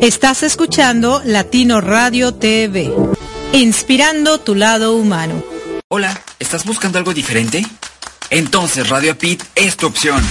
Estás 0.00 0.44
escuchando 0.44 1.20
Latino 1.24 1.80
Radio 1.80 2.32
TV, 2.32 2.94
inspirando 3.52 4.38
tu 4.38 4.54
lado 4.54 4.94
humano. 4.94 5.42
Hola, 5.88 6.22
¿estás 6.38 6.64
buscando 6.64 6.98
algo 6.98 7.12
diferente? 7.12 7.66
Entonces 8.30 8.88
Radio 8.90 9.18
Pit 9.18 9.42
es 9.56 9.76
tu 9.76 9.88
opción. 9.88 10.22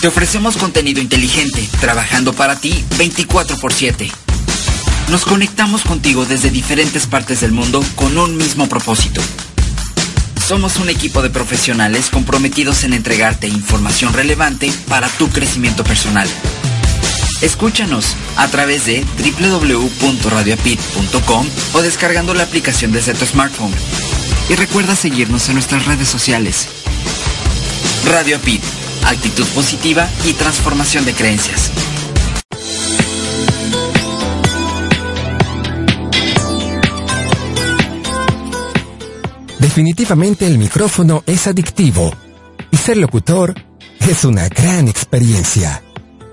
Te 0.00 0.08
ofrecemos 0.08 0.56
contenido 0.56 1.02
inteligente, 1.02 1.68
trabajando 1.82 2.32
para 2.32 2.56
ti 2.56 2.82
24 2.96 3.56
x 3.56 3.76
7. 3.76 4.10
Nos 5.10 5.26
conectamos 5.26 5.82
contigo 5.82 6.24
desde 6.24 6.48
diferentes 6.48 7.06
partes 7.06 7.42
del 7.42 7.52
mundo 7.52 7.84
con 7.94 8.16
un 8.16 8.38
mismo 8.38 8.70
propósito. 8.70 9.20
Somos 10.48 10.78
un 10.78 10.88
equipo 10.88 11.20
de 11.20 11.28
profesionales 11.28 12.08
comprometidos 12.08 12.84
en 12.84 12.94
entregarte 12.94 13.48
información 13.48 14.14
relevante 14.14 14.72
para 14.88 15.08
tu 15.08 15.28
crecimiento 15.28 15.84
personal. 15.84 16.28
Escúchanos 17.42 18.16
a 18.36 18.48
través 18.48 18.86
de 18.86 19.04
www.radioapit.com 19.18 21.46
o 21.72 21.82
descargando 21.82 22.34
la 22.34 22.42
aplicación 22.42 22.92
desde 22.92 23.14
tu 23.14 23.24
smartphone. 23.24 23.72
Y 24.48 24.56
recuerda 24.56 24.94
seguirnos 24.94 25.48
en 25.48 25.54
nuestras 25.54 25.86
redes 25.86 26.08
sociales. 26.08 26.68
Radio 28.10 28.36
Apit, 28.36 28.62
actitud 29.04 29.46
positiva 29.48 30.08
y 30.24 30.34
transformación 30.34 31.04
de 31.04 31.14
creencias. 31.14 31.70
Definitivamente 39.60 40.46
el 40.46 40.58
micrófono 40.58 41.22
es 41.26 41.46
adictivo 41.46 42.12
y 42.70 42.76
ser 42.76 42.96
locutor 42.96 43.54
es 44.00 44.24
una 44.24 44.48
gran 44.48 44.88
experiencia. 44.88 45.82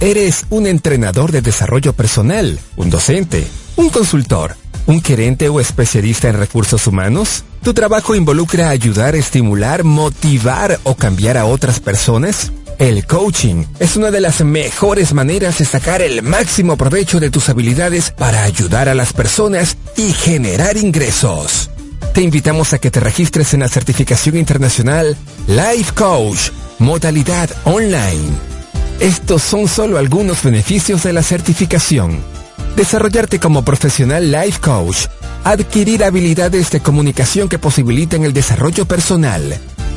¿Eres 0.00 0.46
un 0.50 0.66
entrenador 0.66 1.30
de 1.30 1.42
desarrollo 1.42 1.92
personal, 1.92 2.58
un 2.74 2.90
docente, 2.90 3.46
un 3.76 3.88
consultor? 3.90 4.56
¿Un 4.88 5.02
gerente 5.02 5.50
o 5.50 5.60
especialista 5.60 6.30
en 6.30 6.38
recursos 6.38 6.86
humanos? 6.86 7.44
¿Tu 7.62 7.74
trabajo 7.74 8.14
involucra 8.14 8.70
ayudar, 8.70 9.16
estimular, 9.16 9.84
motivar 9.84 10.80
o 10.84 10.94
cambiar 10.94 11.36
a 11.36 11.44
otras 11.44 11.78
personas? 11.78 12.52
El 12.78 13.04
coaching 13.06 13.66
es 13.80 13.96
una 13.96 14.10
de 14.10 14.22
las 14.22 14.42
mejores 14.42 15.12
maneras 15.12 15.58
de 15.58 15.66
sacar 15.66 16.00
el 16.00 16.22
máximo 16.22 16.78
provecho 16.78 17.20
de 17.20 17.30
tus 17.30 17.50
habilidades 17.50 18.12
para 18.12 18.44
ayudar 18.44 18.88
a 18.88 18.94
las 18.94 19.12
personas 19.12 19.76
y 19.98 20.10
generar 20.10 20.78
ingresos. 20.78 21.68
Te 22.14 22.22
invitamos 22.22 22.72
a 22.72 22.78
que 22.78 22.90
te 22.90 23.00
registres 23.00 23.52
en 23.52 23.60
la 23.60 23.68
certificación 23.68 24.38
internacional 24.38 25.18
Life 25.48 25.92
Coach, 25.92 26.48
modalidad 26.78 27.50
online. 27.64 28.30
Estos 29.00 29.42
son 29.42 29.68
solo 29.68 29.98
algunos 29.98 30.42
beneficios 30.42 31.02
de 31.02 31.12
la 31.12 31.22
certificación 31.22 32.37
desarrollarte 32.78 33.38
como 33.40 33.64
profesional 33.64 34.30
life 34.30 34.60
coach, 34.60 35.06
adquirir 35.42 36.04
habilidades 36.04 36.70
de 36.70 36.78
comunicación 36.78 37.48
que 37.48 37.58
posibiliten 37.58 38.22
el 38.22 38.32
desarrollo 38.32 38.86
personal, 38.86 39.42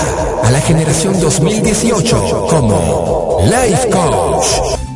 a 0.42 0.50
la 0.50 0.60
generación 0.60 1.18
2018 1.20 2.46
como 2.48 3.40
Life 3.44 3.88
Coach. 3.90 4.95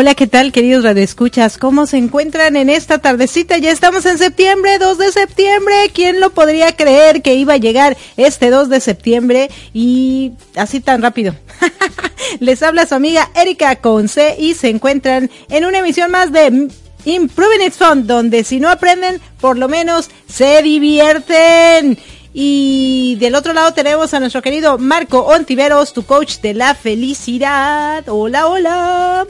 Hola, 0.00 0.14
¿qué 0.14 0.28
tal, 0.28 0.52
queridos 0.52 0.84
radioescuchas? 0.84 1.58
¿Cómo 1.58 1.84
se 1.84 1.96
encuentran 1.96 2.54
en 2.54 2.70
esta 2.70 2.98
tardecita? 2.98 3.58
Ya 3.58 3.72
estamos 3.72 4.06
en 4.06 4.16
septiembre, 4.16 4.78
2 4.78 4.96
de 4.96 5.10
septiembre. 5.10 5.74
¿Quién 5.92 6.20
lo 6.20 6.30
podría 6.30 6.76
creer 6.76 7.20
que 7.20 7.34
iba 7.34 7.54
a 7.54 7.56
llegar 7.56 7.96
este 8.16 8.50
2 8.50 8.68
de 8.68 8.78
septiembre 8.78 9.50
y 9.74 10.34
así 10.54 10.78
tan 10.78 11.02
rápido? 11.02 11.34
Les 12.38 12.62
habla 12.62 12.86
su 12.86 12.94
amiga 12.94 13.28
Erika 13.34 13.74
Conce 13.74 14.36
y 14.38 14.54
se 14.54 14.68
encuentran 14.68 15.32
en 15.50 15.64
una 15.64 15.78
emisión 15.78 16.12
más 16.12 16.30
de 16.30 16.68
Improving 17.04 17.62
It's 17.66 17.78
Fun, 17.78 18.06
donde 18.06 18.44
si 18.44 18.60
no 18.60 18.68
aprenden, 18.68 19.20
por 19.40 19.58
lo 19.58 19.66
menos 19.66 20.10
se 20.28 20.62
divierten. 20.62 21.98
Y 22.32 23.16
del 23.18 23.34
otro 23.34 23.52
lado 23.52 23.74
tenemos 23.74 24.14
a 24.14 24.20
nuestro 24.20 24.42
querido 24.42 24.78
Marco 24.78 25.22
Ontiveros, 25.22 25.92
tu 25.92 26.04
coach 26.06 26.36
de 26.36 26.54
la 26.54 26.76
felicidad. 26.76 28.04
Hola, 28.08 28.46
hola. 28.46 29.26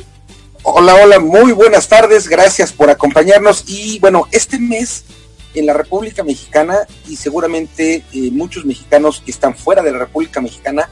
Hola, 0.70 0.96
hola, 1.02 1.18
muy 1.18 1.52
buenas 1.52 1.88
tardes, 1.88 2.28
gracias 2.28 2.74
por 2.74 2.90
acompañarnos. 2.90 3.64
Y 3.66 3.98
bueno, 4.00 4.28
este 4.32 4.58
mes 4.58 5.04
en 5.54 5.64
la 5.64 5.72
República 5.72 6.22
Mexicana 6.22 6.80
y 7.08 7.16
seguramente 7.16 8.04
eh, 8.12 8.30
muchos 8.32 8.66
mexicanos 8.66 9.22
que 9.24 9.30
están 9.30 9.56
fuera 9.56 9.82
de 9.82 9.92
la 9.92 9.98
República 9.98 10.42
Mexicana 10.42 10.90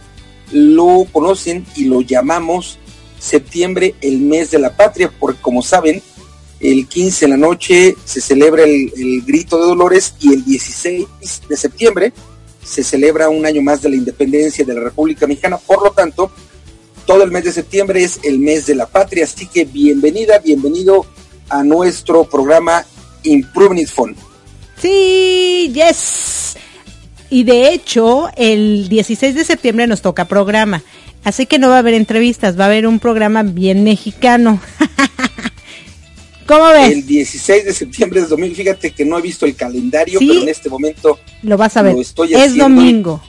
lo 0.50 1.06
conocen 1.12 1.66
y 1.76 1.84
lo 1.84 2.00
llamamos 2.00 2.78
septiembre, 3.18 3.94
el 4.00 4.20
mes 4.20 4.50
de 4.50 4.60
la 4.60 4.74
patria, 4.74 5.12
porque 5.20 5.42
como 5.42 5.60
saben, 5.60 6.02
el 6.58 6.88
15 6.88 7.26
en 7.26 7.30
la 7.32 7.36
noche 7.36 7.96
se 8.06 8.22
celebra 8.22 8.62
el, 8.62 8.90
el 8.96 9.22
grito 9.26 9.58
de 9.58 9.66
Dolores 9.66 10.14
y 10.20 10.32
el 10.32 10.42
16 10.42 11.06
de 11.50 11.56
septiembre 11.56 12.14
se 12.64 12.82
celebra 12.82 13.28
un 13.28 13.44
año 13.44 13.60
más 13.60 13.82
de 13.82 13.90
la 13.90 13.96
independencia 13.96 14.64
de 14.64 14.74
la 14.74 14.80
República 14.80 15.26
Mexicana. 15.26 15.58
Por 15.58 15.82
lo 15.84 15.90
tanto, 15.90 16.32
todo 17.06 17.22
el 17.22 17.30
mes 17.30 17.44
de 17.44 17.52
septiembre 17.52 18.02
es 18.02 18.20
el 18.24 18.38
mes 18.40 18.66
de 18.66 18.74
la 18.74 18.86
patria, 18.86 19.24
así 19.24 19.46
que 19.46 19.64
bienvenida, 19.64 20.38
bienvenido 20.40 21.06
a 21.48 21.62
nuestro 21.62 22.24
programa 22.24 22.84
Improving 23.22 23.78
It 23.78 23.88
Fun. 23.88 24.16
Sí, 24.80 25.72
yes. 25.72 26.56
Y 27.30 27.44
de 27.44 27.72
hecho, 27.72 28.28
el 28.36 28.88
16 28.88 29.34
de 29.34 29.44
septiembre 29.44 29.86
nos 29.86 30.02
toca 30.02 30.26
programa. 30.26 30.82
Así 31.24 31.46
que 31.46 31.58
no 31.58 31.68
va 31.68 31.76
a 31.76 31.78
haber 31.78 31.94
entrevistas, 31.94 32.58
va 32.58 32.64
a 32.64 32.66
haber 32.66 32.86
un 32.86 32.98
programa 32.98 33.42
bien 33.42 33.84
mexicano. 33.84 34.60
¿Cómo 36.46 36.66
ves? 36.68 36.92
El 36.92 37.06
16 37.06 37.64
de 37.64 37.72
septiembre 37.72 38.20
es 38.20 38.28
domingo. 38.28 38.54
Fíjate 38.54 38.92
que 38.92 39.04
no 39.04 39.18
he 39.18 39.22
visto 39.22 39.46
el 39.46 39.56
calendario, 39.56 40.18
¿Sí? 40.20 40.28
pero 40.28 40.42
en 40.42 40.48
este 40.48 40.68
momento 40.68 41.18
lo 41.42 41.56
vas 41.56 41.76
a 41.76 41.82
ver. 41.82 41.94
Lo 41.94 42.00
estoy 42.00 42.34
es 42.34 42.40
haciendo. 42.40 42.64
domingo. 42.64 43.22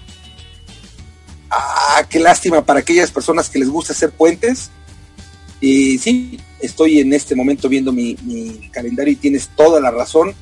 Ah, 1.50 2.06
qué 2.10 2.20
lástima 2.20 2.66
para 2.66 2.80
aquellas 2.80 3.12
personas 3.12 3.50
que 3.50 3.60
les 3.60 3.70
gusta 3.70 3.94
hacer 3.94 4.12
puentes. 4.12 4.70
Y 5.62 5.98
sí, 5.98 6.40
estoy 6.60 7.00
en 7.00 7.14
este 7.14 7.36
momento 7.36 7.70
viendo 7.70 7.92
mi, 7.92 8.16
mi 8.24 8.70
calendario 8.72 9.14
y 9.14 9.18
tienes 9.18 9.50
toda 9.56 9.80
la 9.80 9.92
razón. 9.92 10.34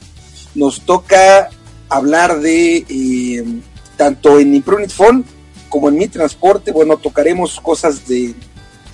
Nos 0.55 0.81
toca 0.81 1.49
hablar 1.89 2.39
de 2.39 2.85
eh, 2.89 3.43
tanto 3.97 4.39
en 4.39 4.55
Improving 4.55 4.89
Phone 4.89 5.25
como 5.69 5.89
en 5.89 5.97
mi 5.97 6.07
transporte. 6.07 6.71
Bueno, 6.71 6.97
tocaremos 6.97 7.59
cosas 7.59 8.07
de 8.07 8.33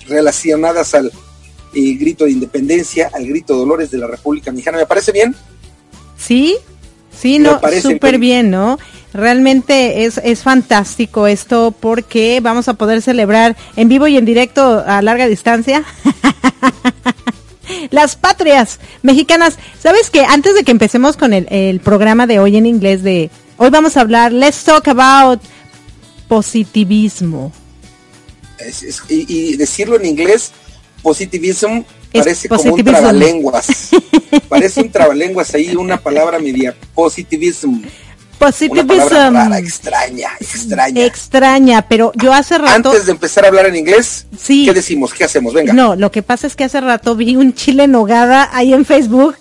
relacionadas 0.06 0.94
al 0.94 1.12
eh, 1.74 1.94
grito 1.94 2.24
de 2.24 2.32
independencia, 2.32 3.10
al 3.12 3.26
grito 3.26 3.54
de 3.54 3.60
dolores 3.60 3.90
de 3.90 3.98
la 3.98 4.06
República 4.06 4.50
Mexicana. 4.50 4.78
¿Me 4.78 4.86
parece 4.86 5.12
bien? 5.12 5.34
Sí, 6.18 6.56
sí, 7.16 7.38
Me 7.38 7.48
no, 7.50 7.60
súper 7.80 8.18
bien, 8.18 8.50
¿no? 8.50 8.78
Realmente 9.14 10.04
es, 10.04 10.18
es 10.24 10.42
fantástico 10.42 11.26
esto 11.26 11.74
porque 11.78 12.40
vamos 12.40 12.68
a 12.68 12.74
poder 12.74 13.02
celebrar 13.02 13.56
en 13.76 13.88
vivo 13.88 14.06
y 14.08 14.16
en 14.16 14.24
directo 14.24 14.82
a 14.86 15.02
larga 15.02 15.26
distancia 15.26 15.84
las 17.90 18.16
patrias 18.16 18.78
mexicanas. 19.02 19.58
¿Sabes 19.80 20.10
que 20.10 20.20
Antes 20.24 20.54
de 20.54 20.64
que 20.64 20.72
empecemos 20.72 21.16
con 21.16 21.32
el, 21.32 21.46
el 21.50 21.80
programa 21.80 22.26
de 22.26 22.38
hoy 22.38 22.56
en 22.56 22.66
inglés 22.66 23.02
de... 23.02 23.30
Hoy 23.58 23.70
vamos 23.70 23.96
a 23.96 24.00
hablar, 24.00 24.32
let's 24.32 24.64
talk 24.64 24.88
about 24.88 25.40
positivismo. 26.28 27.52
Es- 28.58 28.82
es- 28.82 29.02
y, 29.08 29.26
y 29.52 29.56
decirlo 29.56 29.96
en 29.96 30.06
inglés, 30.06 30.52
positivism, 31.02 31.82
parece 32.12 32.48
como 32.48 32.62
un 32.74 32.84
trabalenguas. 32.84 33.66
parece 34.48 34.80
un 34.80 34.90
trabalenguas 34.90 35.52
ahí, 35.54 35.76
una 35.76 35.98
palabra 36.00 36.38
media. 36.38 36.74
Positivism. 36.94 37.82
Una 38.42 38.86
palabra 38.86 39.04
Positivism. 39.06 39.34
rara, 39.34 39.58
extraña, 39.58 40.28
extraña. 40.40 41.04
Extraña, 41.04 41.82
pero 41.88 42.12
yo 42.16 42.32
hace 42.32 42.58
rato... 42.58 42.90
Antes 42.90 43.06
de 43.06 43.12
empezar 43.12 43.44
a 43.44 43.48
hablar 43.48 43.66
en 43.66 43.76
inglés, 43.76 44.26
Sí. 44.36 44.64
¿qué 44.66 44.72
decimos? 44.72 45.14
¿Qué 45.14 45.24
hacemos? 45.24 45.54
Venga. 45.54 45.72
No, 45.72 45.94
lo 45.96 46.10
que 46.10 46.22
pasa 46.22 46.46
es 46.46 46.56
que 46.56 46.64
hace 46.64 46.80
rato 46.80 47.14
vi 47.14 47.36
un 47.36 47.54
chile 47.54 47.84
en 47.84 47.92
nogada 47.92 48.48
ahí 48.52 48.72
en 48.74 48.84
Facebook. 48.84 49.36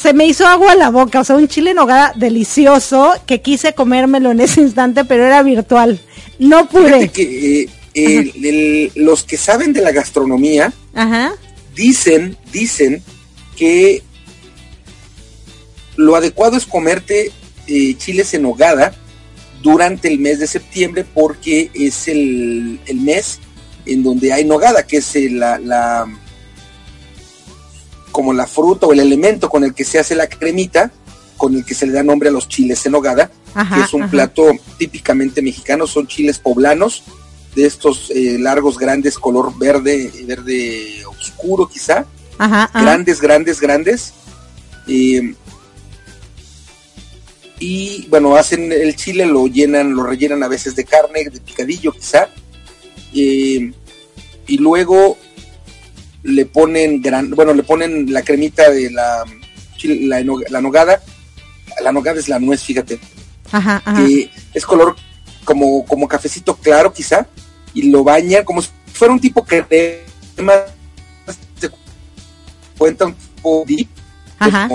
Se 0.00 0.12
me 0.12 0.26
hizo 0.26 0.46
agua 0.46 0.72
a 0.72 0.76
la 0.76 0.90
boca, 0.90 1.20
o 1.20 1.24
sea, 1.24 1.34
un 1.36 1.48
chile 1.48 1.70
en 1.70 1.76
nogada 1.76 2.12
delicioso 2.14 3.12
que 3.26 3.40
quise 3.40 3.74
comérmelo 3.74 4.30
en 4.30 4.40
ese 4.40 4.60
instante, 4.60 5.04
pero 5.04 5.24
era 5.24 5.42
virtual. 5.42 5.98
No 6.38 6.68
pude. 6.68 7.08
que 7.08 7.62
eh, 7.62 7.68
el- 7.94 8.92
los 8.94 9.24
que 9.24 9.36
saben 9.38 9.72
de 9.72 9.80
la 9.80 9.90
gastronomía 9.90 10.72
Ajá. 10.94 11.32
dicen, 11.74 12.36
dicen 12.52 13.02
que 13.56 14.02
lo 15.96 16.14
adecuado 16.14 16.56
es 16.56 16.66
comerte 16.66 17.32
eh, 17.66 17.94
chiles 17.96 18.32
en 18.34 18.42
nogada 18.42 18.94
durante 19.62 20.08
el 20.08 20.18
mes 20.18 20.38
de 20.38 20.46
septiembre 20.46 21.04
porque 21.14 21.70
es 21.74 22.08
el, 22.08 22.78
el 22.86 23.00
mes 23.00 23.40
en 23.84 24.02
donde 24.02 24.32
hay 24.32 24.44
nogada, 24.44 24.86
que 24.86 24.98
es 24.98 25.14
la, 25.32 25.58
la- 25.58 26.06
como 28.12 28.32
la 28.32 28.46
fruta 28.46 28.86
o 28.86 28.92
el 28.92 29.00
elemento 29.00 29.48
con 29.50 29.62
el 29.64 29.74
que 29.74 29.84
se 29.84 29.98
hace 29.98 30.14
la 30.14 30.26
cremita, 30.28 30.90
con 31.36 31.54
el 31.54 31.64
que 31.64 31.74
se 31.74 31.86
le 31.86 31.92
da 31.92 32.02
nombre 32.02 32.28
a 32.30 32.32
los 32.32 32.48
chiles 32.48 32.84
en 32.86 32.92
nogada, 32.92 33.30
Ajá, 33.54 33.76
que 33.76 33.82
es 33.82 33.92
un 33.92 34.02
ajá. 34.02 34.10
plato 34.10 34.50
típicamente 34.78 35.42
mexicano, 35.42 35.86
son 35.86 36.06
chiles 36.06 36.38
poblanos, 36.38 37.02
de 37.54 37.66
estos 37.66 38.10
eh, 38.14 38.38
largos, 38.38 38.78
grandes, 38.78 39.18
color 39.18 39.56
verde, 39.58 40.10
verde 40.26 41.02
oscuro 41.06 41.66
quizá, 41.68 42.06
ajá. 42.38 42.70
grandes, 42.72 43.20
grandes, 43.20 43.60
grandes. 43.60 44.12
Eh, 44.88 45.34
y 47.58 48.06
bueno, 48.08 48.36
hacen 48.36 48.70
el 48.72 48.96
chile, 48.96 49.26
lo 49.26 49.46
llenan, 49.46 49.94
lo 49.94 50.02
rellenan 50.02 50.42
a 50.42 50.48
veces 50.48 50.76
de 50.76 50.84
carne, 50.84 51.24
de 51.24 51.40
picadillo 51.40 51.92
quizá. 51.92 52.28
Eh, 53.14 53.72
y 54.46 54.58
luego 54.58 55.16
le 56.22 56.46
ponen 56.46 57.00
gran, 57.00 57.30
bueno, 57.30 57.54
le 57.54 57.62
ponen 57.62 58.12
la 58.12 58.22
cremita 58.22 58.70
de 58.70 58.90
la, 58.90 59.24
la, 59.82 60.24
la 60.48 60.60
nogada. 60.60 61.02
La 61.82 61.92
nogada 61.92 62.18
es 62.18 62.28
la 62.28 62.38
nuez, 62.38 62.62
fíjate 62.62 62.98
Ajá, 63.52 63.82
es 64.54 64.64
color 64.64 64.96
como, 65.44 65.84
como 65.86 66.08
cafecito 66.08 66.56
claro 66.56 66.92
quizá, 66.92 67.26
y 67.74 67.90
lo 67.90 68.02
bañan 68.02 68.44
como 68.44 68.62
si 68.62 68.70
fuera 68.92 69.12
un 69.12 69.20
tipo 69.20 69.44
crema, 69.44 70.54
se 71.58 71.70
cuenta 72.76 73.06
un 73.06 73.14
poco 73.14 73.64
deep, 73.66 73.88
Ajá. 74.38 74.68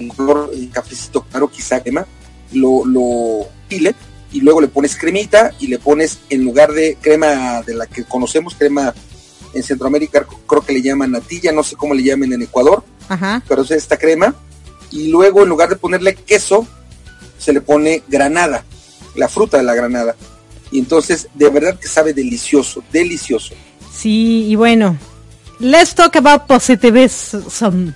Un 0.00 0.08
color 0.08 0.50
cafecito 0.72 1.22
claro 1.22 1.48
quizá 1.48 1.80
crema, 1.80 2.06
lo, 2.52 2.84
lo 2.84 3.48
pile 3.68 3.94
y 4.32 4.40
luego 4.40 4.60
le 4.60 4.68
pones 4.68 4.96
cremita 4.96 5.52
y 5.58 5.66
le 5.66 5.78
pones 5.78 6.20
en 6.30 6.44
lugar 6.44 6.72
de 6.72 6.96
crema 7.00 7.62
de 7.62 7.74
la 7.74 7.86
que 7.86 8.04
conocemos, 8.04 8.54
crema 8.54 8.94
en 9.52 9.62
Centroamérica 9.62 10.26
creo 10.46 10.62
que 10.62 10.72
le 10.72 10.82
llaman 10.82 11.10
natilla, 11.12 11.52
no 11.52 11.62
sé 11.62 11.76
cómo 11.76 11.94
le 11.94 12.02
llamen 12.02 12.32
en 12.32 12.42
Ecuador, 12.42 12.84
Ajá. 13.08 13.42
pero 13.48 13.62
es 13.62 13.70
esta 13.72 13.96
crema 13.96 14.34
y 14.90 15.08
luego 15.08 15.42
en 15.42 15.48
lugar 15.48 15.68
de 15.68 15.76
ponerle 15.76 16.14
queso 16.14 16.66
se 17.38 17.52
le 17.52 17.60
pone 17.60 18.02
granada, 18.08 18.64
la 19.14 19.28
fruta 19.28 19.56
de 19.56 19.62
la 19.64 19.74
granada. 19.74 20.14
Y 20.70 20.78
entonces 20.78 21.28
de 21.34 21.48
verdad 21.48 21.78
que 21.78 21.88
sabe 21.88 22.12
delicioso, 22.12 22.82
delicioso. 22.92 23.54
Sí, 23.92 24.46
y 24.46 24.54
bueno, 24.54 24.96
let's 25.58 25.94
talk 25.94 26.14
about 26.16 26.46
positivism. 26.46 27.92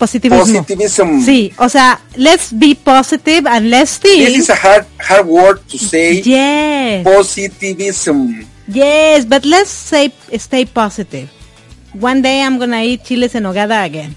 Positivismo. 0.00 0.40
Positivism. 0.40 1.20
Sí, 1.22 1.52
o 1.58 1.68
sea, 1.68 2.00
let's 2.16 2.50
be 2.52 2.74
positive 2.74 3.46
and 3.46 3.68
let's 3.68 3.98
This 4.00 4.16
think. 4.16 4.38
is 4.38 4.48
a 4.48 4.56
hard 4.56 4.86
hard 4.98 5.26
word 5.26 5.60
to 5.68 5.76
say. 5.78 6.22
Yes. 6.24 7.04
Positivism. 7.04 8.46
Yes, 8.66 9.26
but 9.26 9.44
let's 9.44 9.70
say 9.70 10.10
stay 10.38 10.64
positive. 10.64 11.28
One 11.92 12.22
day 12.22 12.40
I'm 12.42 12.58
gonna 12.58 12.82
eat 12.82 13.04
chiles 13.04 13.34
en 13.34 13.42
nogada 13.44 13.84
again. 13.84 14.14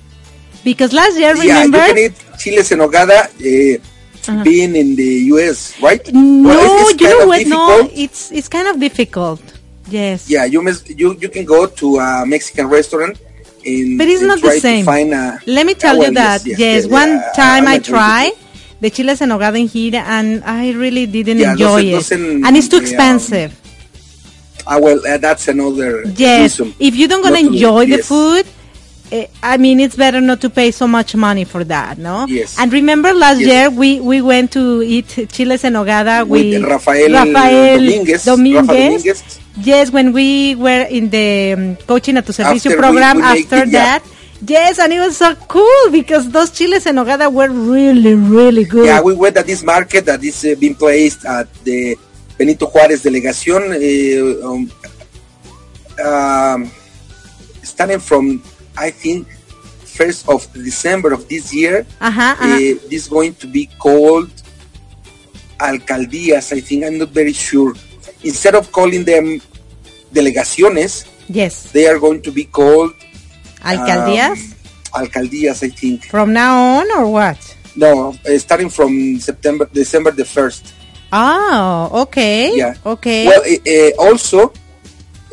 Because 0.64 0.94
last 0.94 1.18
year, 1.18 1.36
Yeah, 1.36 1.64
remember? 1.64 1.78
you 1.88 1.94
can 1.94 1.98
eat 1.98 2.14
chiles 2.40 2.72
en 2.72 2.78
nogada 2.80 3.28
uh, 3.28 4.44
being 4.44 4.76
in 4.76 4.96
the 4.96 5.12
US, 5.36 5.74
right? 5.82 6.00
no, 6.14 6.48
Well, 6.50 6.92
you 6.96 7.08
know 7.10 7.28
what? 7.28 7.46
No, 7.48 7.68
difficult. 7.84 7.92
it's 8.00 8.32
it's 8.32 8.48
kind 8.48 8.68
of 8.68 8.80
difficult. 8.80 9.42
Yes. 9.90 10.30
Yeah, 10.30 10.46
you 10.46 10.62
must 10.62 10.88
you 10.90 11.18
you 11.20 11.28
can 11.30 11.44
go 11.46 11.66
to 11.68 11.98
a 12.00 12.26
Mexican 12.26 12.68
restaurant 12.70 13.18
and 13.66 13.98
But 13.98 14.08
it's 14.08 14.22
and 14.22 14.28
not 14.28 14.42
the 14.42 14.60
same. 14.60 14.88
a- 14.88 15.40
Let 15.46 15.66
me 15.66 15.74
tell 15.74 16.02
you 16.02 16.12
that. 16.12 16.46
Yes, 16.46 16.60
yes, 16.60 16.86
one 16.88 17.10
yeah, 17.10 17.32
time 17.36 17.64
I'm 17.64 17.68
I 17.68 17.76
agree 17.76 17.90
tried 17.94 18.32
the 18.82 18.90
chiles 18.90 19.22
en 19.22 19.30
nogada 19.30 19.58
in 19.60 19.68
here, 19.68 20.04
and 20.06 20.44
I 20.44 20.72
really 20.72 21.06
didn't 21.06 21.38
Yeah, 21.40 21.52
enjoy 21.54 21.92
those- 21.92 22.12
it, 22.12 22.20
those 22.20 22.46
and 22.46 22.58
it's 22.58 22.68
too 22.68 22.78
yeah, 22.78 22.84
expensive. 22.84 23.52
Ah, 24.66 24.78
well, 24.80 25.00
uh, 25.08 25.18
that's 25.18 25.48
another 25.48 26.04
Yes, 26.16 26.60
reason 26.60 26.74
if 26.80 26.96
you 26.96 27.08
don't 27.08 27.22
gonna 27.22 27.40
to- 27.42 27.48
enjoy 27.48 27.86
the 27.86 27.98
yes. 27.98 28.08
food, 28.08 28.46
eh, 29.12 29.28
I 29.44 29.58
mean, 29.58 29.80
it's 29.82 29.96
better 29.96 30.22
not 30.22 30.40
to 30.42 30.50
pay 30.50 30.72
so 30.72 30.88
much 30.88 31.16
money 31.16 31.44
for 31.44 31.64
that, 31.66 31.98
no? 31.98 32.26
Yes. 32.30 32.56
And 32.58 32.72
remember 32.72 33.14
last 33.14 33.40
Yes. 33.42 33.48
year 33.50 33.70
we 33.70 34.00
we 34.00 34.22
went 34.22 34.52
to 34.54 34.82
eat 34.82 35.28
chiles 35.32 35.64
en 35.66 35.74
nogada 35.74 36.26
With 36.26 36.54
with 36.54 36.64
Rafael 36.64 37.12
Rafael 37.12 37.80
Domínguez, 37.80 38.24
Domínguez. 38.26 38.68
Rafa 38.68 38.74
Domínguez. 38.74 39.24
Yes, 39.58 39.92
when 39.92 40.14
we 40.14 40.56
were 40.56 40.86
in 40.90 41.10
the 41.10 41.54
um, 41.54 41.76
coaching 41.86 42.18
at 42.18 42.26
tu 42.26 42.34
servicio 42.34 42.72
After 42.72 42.78
program 42.78 43.18
we 43.18 43.22
make 43.22 43.46
after 43.46 43.64
it, 43.64 43.70
yeah. 43.70 44.00
that. 44.00 44.04
Yes, 44.46 44.80
and 44.80 44.92
it 44.92 45.00
was 45.00 45.18
so 45.18 45.36
cool 45.48 45.92
because 45.92 46.30
those 46.32 46.52
chiles 46.52 46.86
en 46.86 46.96
nogada 46.96 47.32
were 47.32 47.50
really, 47.50 48.14
really 48.16 48.66
good. 48.66 48.86
Yeah, 48.86 49.02
we 49.02 49.14
went 49.14 49.38
at 49.38 49.46
this 49.46 49.64
market 49.64 50.06
that 50.06 50.24
is 50.24 50.44
uh, 50.44 50.56
being 50.60 50.76
placed 50.76 51.24
at 51.26 51.48
the 51.64 51.96
Benito 52.38 52.68
Juárez 52.68 53.04
Delegación, 53.04 53.72
uh, 53.72 54.48
um, 54.48 54.72
um, 56.04 56.72
starting 57.62 58.00
from 58.00 58.44
I 58.76 58.90
think 58.90 59.28
first 59.86 60.28
of 60.28 60.52
December 60.52 61.14
of 61.14 61.30
this 61.30 61.54
year. 61.54 61.86
Uh, 62.02 62.10
ajá. 62.10 62.38
this 62.42 62.84
is 62.92 63.08
going 63.08 63.36
to 63.36 63.48
be 63.48 63.70
called 63.78 64.32
alcaldías. 65.60 66.52
I 66.52 66.60
think 66.60 66.84
I'm 66.84 66.98
not 66.98 67.10
very 67.10 67.34
sure. 67.34 67.74
Instead 68.24 68.56
of 68.56 68.72
calling 68.72 69.04
them 69.04 69.42
delegaciones, 70.14 71.08
yes. 71.28 71.72
they 71.72 71.88
are 71.88 72.00
going 72.00 72.22
to 72.22 72.32
be 72.32 72.46
called 72.46 72.94
Alcaldías? 73.62 74.54
um, 74.94 75.04
alcaldías. 75.06 75.64
I 75.64 75.70
think. 75.70 76.06
From 76.06 76.34
now 76.34 76.80
on 76.80 76.92
or 76.92 77.08
what? 77.12 77.40
No, 77.76 78.14
uh, 78.28 78.38
starting 78.38 78.70
from 78.70 79.20
September, 79.20 79.68
December 79.74 80.12
the 80.12 80.26
first. 80.26 80.74
Oh, 81.12 81.90
okay. 82.08 82.56
Yeah. 82.56 82.76
Okay. 82.86 83.26
Well, 83.28 83.42
uh, 83.42 83.54
uh, 83.70 84.10
also 84.10 84.54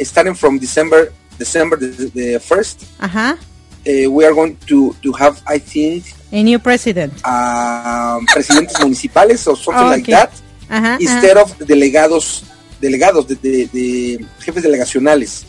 starting 0.02 0.34
from 0.34 0.58
December, 0.58 1.12
December 1.38 1.76
the, 1.76 2.38
first, 2.38 2.84
Ajá. 3.00 3.36
uh, 3.36 4.10
we 4.10 4.24
are 4.24 4.32
going 4.34 4.56
to 4.66 4.94
to 5.02 5.12
have, 5.12 5.40
I 5.46 5.58
think, 5.58 6.04
A 6.32 6.42
new 6.42 6.58
president. 6.58 7.12
um, 7.26 8.24
presidentes 8.32 8.78
municipales 8.80 9.46
or 9.46 9.56
something 9.56 9.88
like 9.88 10.06
that, 10.06 10.32
Ajá. 10.70 10.96
instead 11.00 11.36
of 11.36 11.52
delegados, 11.58 12.44
delegados 12.80 13.26
de, 13.26 13.36
de, 13.36 13.66
de 13.72 14.26
jefes 14.40 14.62
delegacionales. 14.62 15.44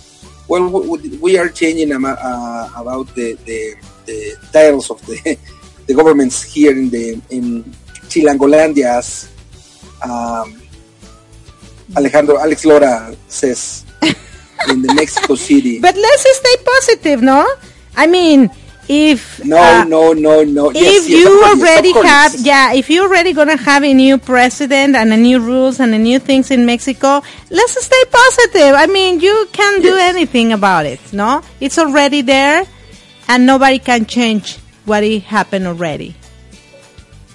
Well, 0.47 0.69
we, 1.21 1.37
are 1.37 1.49
changing 1.49 1.93
uh, 1.93 2.69
about 2.75 3.07
the, 3.15 3.37
the, 3.45 3.75
the 4.05 4.35
titles 4.51 4.89
of 4.91 4.99
the 5.05 5.37
the 5.87 5.93
governments 5.93 6.43
here 6.43 6.71
in 6.71 6.89
the 6.89 7.21
in 7.29 7.63
Chilangolandia, 8.09 8.97
as 8.97 9.29
um, 10.03 10.61
Alejandro 11.95 12.39
Alex 12.39 12.65
Lora 12.65 13.15
says 13.27 13.85
in 14.69 14.81
the 14.81 14.93
Mexico 14.93 15.35
City. 15.35 15.79
But 15.79 15.95
let's 15.95 16.23
stay 16.23 16.55
positive, 16.63 17.21
no? 17.21 17.47
I 17.95 18.07
mean, 18.07 18.49
if 18.91 19.39
no, 19.43 19.57
uh, 19.57 19.85
no, 19.85 20.13
no, 20.13 20.43
no. 20.43 20.71
if 20.73 21.07
Yes, 21.07 21.07
you 21.07 21.43
yes, 21.53 21.53
already 21.53 21.93
have, 21.93 22.35
yeah, 22.35 22.73
if 22.73 22.89
you're 22.89 23.07
already 23.07 23.33
gonna 23.33 23.57
have 23.57 23.83
a 23.83 23.93
new 23.93 24.17
president 24.17 24.95
and 24.95 25.13
a 25.13 25.17
new 25.17 25.39
rules 25.39 25.79
and 25.79 25.93
a 25.93 25.97
new 25.97 26.19
things 26.19 26.51
in 26.51 26.65
Mexico, 26.65 27.21
let's 27.49 27.83
stay 27.85 28.03
positive. 28.11 28.75
I 28.75 28.87
mean, 28.87 29.19
you 29.19 29.47
can't 29.53 29.83
do 29.83 29.95
Yes. 29.95 30.05
anything 30.11 30.51
about 30.53 30.85
it, 30.85 30.99
no? 31.13 31.41
It's 31.59 31.77
already 31.79 32.21
there, 32.21 32.65
and 33.27 33.45
nobody 33.45 33.79
can 33.79 34.05
change 34.05 34.57
what 34.85 35.03
it 35.03 35.23
happened 35.23 35.67
already. 35.67 36.15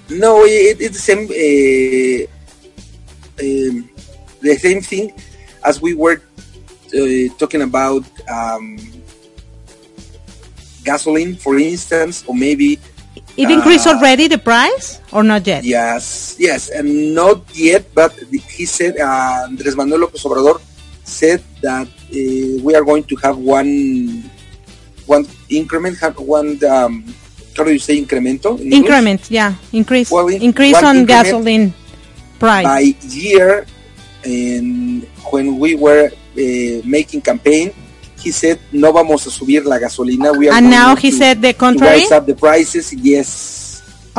No, 0.09 0.43
it, 0.45 0.77
it's 0.81 0.95
the 0.97 1.01
same. 1.01 1.25
Uh, 1.29 2.27
um, 3.39 3.89
the 4.41 4.55
same 4.57 4.81
thing 4.81 5.11
as 5.65 5.81
we 5.81 5.93
were 5.93 6.21
uh, 6.93 7.33
talking 7.37 7.61
about 7.61 8.03
um, 8.29 8.77
gasoline, 10.91 11.35
for 11.35 11.53
instance, 11.59 12.23
or 12.27 12.33
maybe 12.35 12.79
It 13.37 13.49
increased 13.53 13.85
Uh, 13.85 13.93
already 13.93 14.25
the 14.25 14.41
price 14.41 14.97
or 15.13 15.21
not 15.21 15.45
yet? 15.45 15.61
yes, 15.61 16.33
yes, 16.41 16.69
and 16.73 17.13
not 17.13 17.45
yet. 17.53 17.83
But 17.93 18.11
he 18.57 18.65
said, 18.65 18.97
uh, 18.97 19.45
Andrés 19.45 19.75
Manuel 19.77 19.99
López 20.09 20.25
Obrador 20.25 20.57
said 21.05 21.41
that 21.61 21.85
uh, 21.85 22.17
we 22.65 22.71
are 22.73 22.81
going 22.81 23.05
to 23.11 23.15
have 23.25 23.37
one 23.37 23.71
one 25.05 25.23
increment, 25.53 26.01
have 26.01 26.17
one 26.17 26.57
um, 26.65 26.93
how 27.55 27.61
do 27.63 27.71
you 27.73 27.79
say 27.79 27.95
incremento? 27.97 28.57
in 28.57 28.73
English? 28.73 28.77
Increment, 28.89 29.21
yeah, 29.29 29.51
increase, 29.73 30.09
Well, 30.09 30.27
in- 30.33 30.41
increase 30.41 30.77
on 30.81 31.05
gasoline 31.05 31.73
price. 32.41 32.65
by 32.65 32.81
year 33.13 33.65
and 34.25 35.05
when 35.33 35.57
we 35.61 35.73
were 35.75 36.09
uh, 36.09 36.75
making 36.85 37.21
campaign 37.21 37.73
he 38.19 38.31
said 38.31 38.59
no 38.71 38.91
vamos 38.91 39.25
a 39.27 39.31
subir 39.31 39.63
la 39.65 39.77
gasolina 39.77 40.31
we 40.37 40.49
are 40.49 40.57
and 40.57 40.69
now 40.69 40.95
to, 40.95 41.01
he 41.01 41.11
said 41.11 41.41
the 41.41 41.53
to 41.53 41.59
contrary. 41.59 41.99
rise 42.01 42.11
up 42.11 42.25
the 42.25 42.35
prices 42.35 42.93
yes 42.93 43.63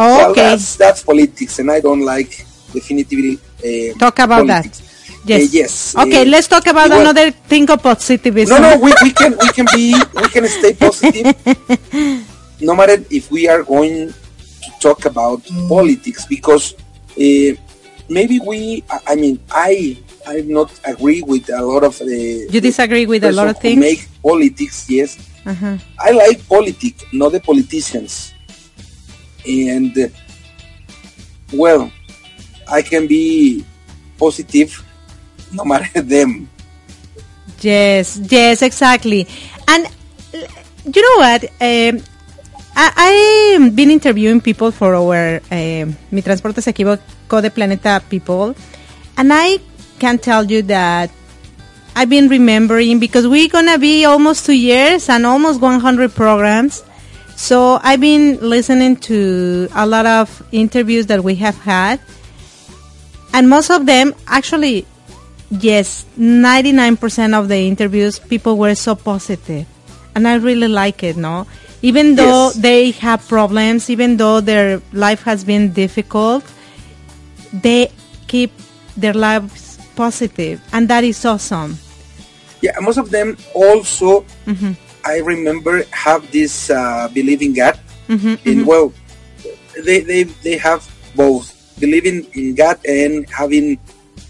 Oh, 0.00 0.06
well 0.16 0.30
okay, 0.30 0.42
that's 0.54 0.76
that's 0.76 1.02
politics 1.02 1.58
and 1.58 1.70
i 1.70 1.80
don't 1.80 2.02
like 2.06 2.46
definitively 2.72 3.34
uh, 3.64 3.98
talk 3.98 4.18
about 4.20 4.46
politics. 4.46 4.78
that. 4.78 4.86
Yes. 5.26 5.42
Uh, 5.42 5.48
yes 5.50 5.72
Okay, 5.98 6.22
uh, 6.22 6.30
let's 6.30 6.46
talk 6.46 6.66
about 6.68 6.88
well- 6.90 7.00
another 7.00 7.30
thing 7.32 7.68
of 7.70 7.82
positivism. 7.82 8.62
no 8.62 8.70
no 8.70 8.78
we, 8.78 8.92
we 9.02 9.10
can 9.10 9.34
we 9.42 9.48
can 9.50 9.66
be 9.74 9.94
we 10.14 10.28
can 10.30 10.46
stay 10.46 10.72
positive 10.74 11.34
no 12.60 12.74
matter 12.74 13.02
if 13.10 13.30
we 13.30 13.48
are 13.48 13.62
going 13.64 14.14
to 14.14 14.70
talk 14.80 15.04
about 15.06 15.42
politics 15.68 16.24
because 16.26 16.74
uh, 17.18 17.50
maybe 18.08 18.38
we 18.46 18.82
i 19.06 19.14
mean 19.16 19.38
i 19.50 19.98
i 20.26 20.40
not 20.42 20.70
agree 20.84 21.22
with 21.22 21.48
a 21.50 21.62
lot 21.62 21.82
of 21.84 21.98
the. 21.98 22.46
You 22.50 22.60
disagree 22.60 23.06
with 23.06 23.24
a 23.24 23.32
lot 23.32 23.48
of 23.48 23.58
things? 23.58 23.80
make 23.80 24.08
politics 24.22 24.86
yes 24.88 25.18
Uh-huh. 25.48 25.78
i 25.98 26.10
like 26.12 26.44
politics 26.46 27.04
not 27.12 27.32
the 27.32 27.40
politicians 27.40 28.34
and 29.46 29.96
uh, 29.96 30.08
well 31.56 31.90
i 32.68 32.82
can 32.82 33.06
be 33.06 33.64
positive 34.18 34.84
no 35.52 35.64
matter 35.64 36.02
them 36.14 36.48
Yes, 37.60 38.20
yes, 38.30 38.62
exactly. 38.62 39.26
And 39.66 39.86
uh, 39.86 40.46
you 40.94 41.02
know 41.02 41.16
what? 41.18 41.42
Um, 41.60 41.98
I, 42.76 42.86
I've 43.58 43.74
been 43.74 43.90
interviewing 43.90 44.40
people 44.40 44.70
for 44.70 44.94
our 44.94 45.42
um 45.50 45.96
Mi 46.12 46.22
Transporte 46.22 46.62
Se 46.62 46.70
Equivocó 46.70 47.42
de 47.42 47.50
Planeta 47.50 47.98
people, 48.08 48.54
and 49.16 49.32
I 49.32 49.58
can 49.98 50.18
tell 50.18 50.44
you 50.50 50.62
that 50.62 51.10
I've 51.96 52.08
been 52.08 52.28
remembering 52.28 52.98
because 52.98 53.26
we're 53.26 53.48
gonna 53.48 53.78
be 53.78 54.04
almost 54.04 54.46
two 54.46 54.52
years 54.56 55.08
and 55.08 55.26
almost 55.26 55.60
100 55.60 56.14
programs. 56.14 56.82
So 57.36 57.78
I've 57.82 58.00
been 58.00 58.38
listening 58.40 58.96
to 59.10 59.68
a 59.74 59.86
lot 59.86 60.06
of 60.06 60.42
interviews 60.52 61.06
that 61.06 61.22
we 61.22 61.34
have 61.36 61.56
had, 61.58 62.00
and 63.32 63.48
most 63.48 63.70
of 63.70 63.86
them 63.86 64.14
actually 64.26 64.86
yes 65.50 66.04
99% 66.18 67.32
of 67.38 67.48
the 67.48 67.56
interviews 67.56 68.18
people 68.18 68.58
were 68.58 68.74
so 68.74 68.94
positive 68.94 69.66
and 70.14 70.28
i 70.28 70.34
really 70.34 70.68
like 70.68 71.02
it 71.02 71.16
no 71.16 71.46
even 71.80 72.16
though 72.16 72.48
Yes. 72.48 72.54
they 72.56 72.90
have 72.90 73.26
problems 73.26 73.88
even 73.88 74.18
though 74.18 74.40
their 74.42 74.82
life 74.92 75.22
has 75.22 75.44
been 75.44 75.72
difficult 75.72 76.44
they 77.62 77.90
keep 78.26 78.52
their 78.96 79.14
lives 79.14 79.67
positive 79.98 80.62
and 80.72 80.86
that 80.86 81.02
is 81.02 81.18
awesome 81.26 81.74
Yeah, 82.62 82.74
most 82.82 82.98
of 82.98 83.10
them 83.10 83.34
also, 83.54 84.26
Mm-hmm. 84.46 84.74
I 85.06 85.22
remember, 85.22 85.86
have 85.94 86.26
this 86.34 86.70
uh, 86.70 87.06
in 87.14 87.54
God. 87.54 87.78
Mm-hmm, 88.10 88.34
And 88.50 88.66
well, 88.66 88.90
they, 89.86 90.02
they, 90.02 90.22
they 90.42 90.56
have 90.58 90.82
both 91.14 91.54
believing 91.78 92.26
in 92.34 92.54
God 92.58 92.82
and 92.82 93.22
having 93.30 93.78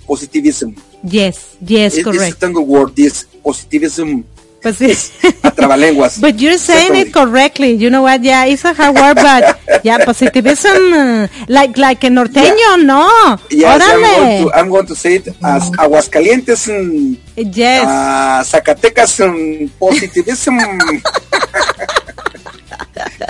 positivism. 0.04 0.76
yes 1.04 1.56
yes 1.64 1.96
It- 1.96 2.04
It's 2.04 2.08
a 2.08 2.12
correct 2.12 2.36
tangle 2.40 2.66
word, 2.68 2.92
this 2.96 3.24
positivism 3.40 4.28
But 4.60 4.74
sí. 4.74 4.90
a 5.44 5.50
trabalenguas. 5.54 6.20
But 6.20 6.40
you're 6.40 6.58
saying 6.58 6.96
it 6.96 7.12
correctly. 7.14 7.72
You 7.78 7.90
know 7.90 8.02
what? 8.02 8.22
Yeah, 8.24 8.44
it's 8.46 8.64
a 8.64 8.74
hard 8.74 8.96
word, 8.96 9.14
but 9.14 9.60
yeah, 9.86 10.02
positivism, 10.04 10.92
uh, 10.92 11.28
like 11.46 11.78
like 11.78 12.02
a 12.02 12.08
norteño, 12.10 12.82
no. 12.82 13.06
Yes, 13.50 13.78
I'm 13.80 14.00
going, 14.02 14.42
to, 14.42 14.52
I'm 14.58 14.68
going 14.68 14.86
to 14.86 14.96
say 14.96 15.14
it 15.22 15.28
as 15.44 15.70
Aguascalientes, 15.78 16.66
mm, 16.66 17.16
Yes. 17.36 17.86
uh, 17.86 18.42
Zacatecas, 18.42 19.14
mm, 19.22 19.70
positivism. 19.78 20.58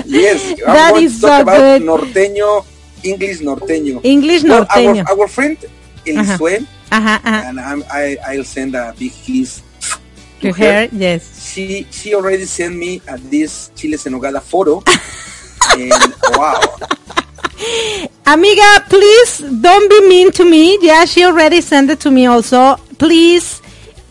yes, 0.07 0.41
I'm 0.67 0.73
That 0.75 0.91
going 0.93 1.05
is 1.05 1.21
to 1.21 1.27
talk 1.27 1.37
so 1.37 1.43
about 1.43 1.59
good. 1.61 1.83
norteño, 1.83 2.65
English 3.05 3.41
norteño. 3.41 4.01
English 4.03 4.45
Well, 4.45 4.65
norteño. 4.65 5.05
our, 5.09 5.21
our 5.21 5.29
friend 5.29 5.59
Elisue, 6.07 6.65
Ajá, 6.91 7.21
ajá. 7.23 7.49
and 7.51 7.61
I'm, 7.61 7.85
I, 7.93 8.17
I'll 8.27 8.45
send 8.45 8.75
a 8.75 8.95
big 8.99 9.13
kiss 9.13 9.61
To 10.41 10.53
her, 10.53 10.89
yes. 10.93 11.51
She 11.53 11.87
she 11.91 12.15
already 12.15 12.45
sent 12.45 12.77
me 12.77 13.03
uh, 13.09 13.19
this 13.31 13.71
chiles 13.75 14.07
en 14.07 14.13
nogada 14.13 14.41
photo, 14.41 14.83
and 15.77 16.15
wow, 16.39 16.61
Amiga, 18.27 18.85
please 18.89 19.39
don't 19.61 19.89
be 19.91 20.09
mean 20.09 20.31
to 20.33 20.45
me. 20.45 20.79
Yeah, 20.81 21.05
she 21.07 21.25
already 21.25 21.61
sent 21.61 21.91
it 21.91 22.01
to 22.01 22.11
me 22.11 22.27
also. 22.27 22.77
Please. 22.99 23.61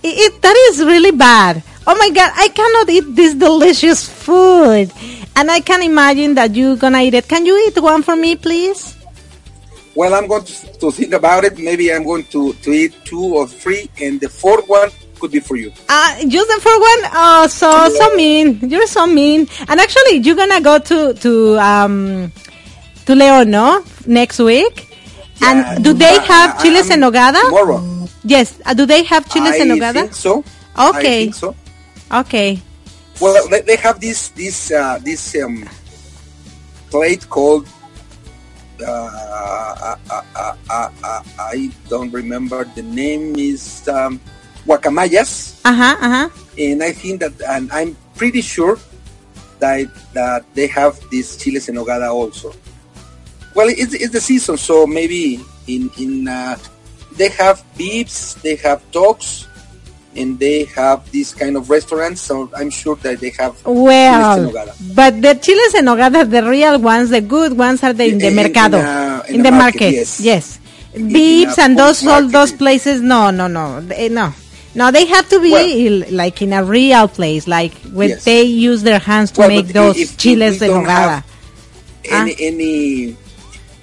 It, 0.04 0.18
it- 0.34 0.42
that 0.42 0.56
is 0.72 0.84
really 0.84 1.12
bad. 1.12 1.64
Oh 1.86 1.96
my 1.96 2.10
god, 2.10 2.32
I 2.36 2.50
cannot 2.50 2.90
eat 2.90 3.16
this 3.16 3.34
delicious 3.34 4.04
food. 4.08 4.92
And 5.38 5.50
I 5.52 5.62
can 5.62 5.82
imagine 5.84 6.34
that 6.36 6.56
you're 6.56 6.76
gonna 6.76 7.02
eat 7.04 7.14
it. 7.14 7.28
Can 7.28 7.46
you 7.46 7.56
eat 7.68 7.80
one 7.82 8.04
for 8.04 8.16
me, 8.16 8.36
please? 8.36 8.96
well, 9.96 10.14
I'm 10.14 10.28
going 10.28 10.44
to, 10.44 10.54
to 10.80 10.92
think 10.92 11.14
about 11.14 11.44
it. 11.44 11.58
Maybe 11.58 11.92
I'm 11.94 12.04
going 12.04 12.24
to 12.26 12.54
to 12.54 12.70
eat 12.72 12.94
two 13.06 13.34
or 13.38 13.48
three, 13.48 13.90
and 14.02 14.20
the 14.20 14.30
fourth 14.30 14.68
one 14.68 14.90
could 15.20 15.32
be 15.32 15.40
for 15.40 15.56
you. 15.56 15.72
Uh, 15.90 16.20
just 16.28 16.48
the 16.48 16.60
for 16.62 16.72
one? 16.80 17.02
Oh, 17.14 17.48
so, 17.50 17.90
so 17.90 18.16
mean. 18.16 18.60
You're 18.70 18.88
so 18.88 19.06
mean. 19.08 19.48
And 19.68 19.80
actually, 19.80 20.18
you're 20.18 20.36
gonna 20.36 20.62
go 20.62 20.80
to, 20.80 21.14
to, 21.14 21.60
um, 21.60 22.32
to 23.06 23.14
León, 23.14 23.48
no? 23.50 23.84
Next 24.06 24.40
week? 24.40 24.96
Yeah, 25.42 25.74
and 25.76 25.84
do 25.84 25.94
they 25.94 26.18
I- 26.18 26.24
have 26.24 26.60
I- 26.60 26.64
chiles 26.64 26.90
en 26.90 27.02
nogada? 27.02 27.42
Tomorrow. 27.42 28.08
Yes. 28.24 28.60
Uh, 28.66 28.74
do 28.74 28.86
they 28.86 29.04
have 29.04 29.30
chiles 29.30 29.54
I 29.56 29.60
en 29.60 29.68
nogada? 29.70 29.94
think 30.02 30.14
so. 30.16 30.44
I 30.76 30.90
Okay. 30.90 31.24
think 31.26 31.36
so. 31.36 31.56
Okay. 32.12 32.62
Well, 33.20 33.48
they, 33.50 33.62
they 33.62 33.76
have 33.78 34.00
this 34.00 34.30
this 34.30 34.72
uh, 34.72 35.00
this 35.04 35.36
um, 35.42 35.68
plate 36.90 37.28
called 37.30 37.68
uh, 38.80 38.86
uh, 38.86 39.96
uh, 40.12 40.22
uh, 40.36 40.54
uh, 40.70 40.90
uh, 41.04 41.24
I 41.40 41.72
don't 41.90 42.12
remember 42.12 42.64
the 42.76 42.84
name 42.84 43.36
is 43.38 43.88
um, 43.88 44.22
guacamayas, 44.68 45.56
Uh-huh, 45.66 45.96
uh-huh. 46.00 46.28
and 46.60 46.84
I 46.84 46.92
think 46.92 47.22
that 47.22 47.34
and 47.48 47.72
I'm 47.72 47.96
pretty 48.16 48.42
sure 48.42 48.78
that 49.60 49.88
that 50.14 50.44
they 50.54 50.68
have 50.68 51.00
this 51.10 51.38
chiles 51.40 51.70
en 51.70 51.76
nogada 51.76 52.12
also. 52.12 52.54
Well, 53.56 53.70
it's, 53.70 53.94
it's 53.96 54.12
the 54.14 54.22
season, 54.22 54.58
so 54.58 54.86
maybe 54.86 55.40
in 55.68 55.90
in 55.98 56.28
uh, 56.28 56.58
they 57.18 57.30
have 57.30 57.64
beeps, 57.80 58.38
they 58.46 58.56
have 58.62 58.84
dogs, 58.92 59.48
and 60.16 60.38
they 60.38 60.66
have 60.78 61.10
this 61.12 61.34
kind 61.34 61.58
of 61.58 61.70
restaurants. 61.72 62.22
So 62.22 62.52
I'm 62.54 62.70
sure 62.70 62.96
that 63.02 63.18
they 63.20 63.32
have 63.42 63.58
Well, 63.66 64.54
but 64.94 65.18
the 65.26 65.34
chiles 65.42 65.74
en 65.74 65.86
nogada, 65.90 66.22
the 66.30 66.44
real 66.46 66.78
ones, 66.78 67.10
the 67.10 67.22
good 67.22 67.58
ones 67.58 67.82
are 67.82 67.94
the, 67.94 68.06
in 68.14 68.20
the 68.20 68.28
In- 68.30 68.38
in, 68.38 68.44
mercado, 68.46 68.78
uh, 68.78 69.24
in 69.28 69.36
in 69.36 69.42
the 69.42 69.50
market, 69.52 69.90
market. 69.90 70.06
yes. 70.06 70.20
Yes. 70.22 70.46
Beeps 70.94 71.58
and 71.58 71.78
those 71.78 72.06
all 72.06 72.28
those 72.30 72.52
places. 72.54 73.02
No, 73.02 73.30
no, 73.32 73.48
no, 73.48 73.80
no. 73.82 74.34
No, 74.78 74.92
they 74.92 75.06
have 75.08 75.28
to 75.30 75.40
be 75.42 75.52
Well- 75.52 76.06
like 76.12 76.42
in 76.46 76.54
a 76.54 76.64
real 76.64 77.08
place, 77.08 77.48
like 77.48 77.74
when 77.92 78.10
Yes. 78.10 78.24
they 78.26 78.44
use 78.44 78.84
their 78.84 79.00
hands 79.00 79.32
to 79.32 79.42
Well, 79.42 79.50
make 79.50 79.70
those 79.74 79.98
if- 79.98 80.12
if 80.12 80.18
chiles 80.18 80.62
en 80.62 80.70
don't 80.70 80.86
nogada. 80.86 81.24
have 81.24 81.26
Any, 82.10 82.36
any 82.40 83.16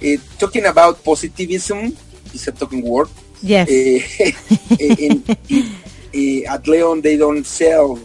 uh, 0.01 0.17
talking 0.39 0.65
about 0.65 1.03
positivism 1.03 1.95
is 2.33 2.47
a 2.47 2.51
talking 2.51 2.81
word. 2.81 3.09
Yes. 3.43 3.67
Eh, 3.69 3.99
in, 4.79 5.23
in, 5.49 5.65
eh, 6.13 6.41
at 6.53 6.65
Leon, 6.67 7.01
they 7.01 7.17
don't 7.17 7.45
sell 7.45 7.99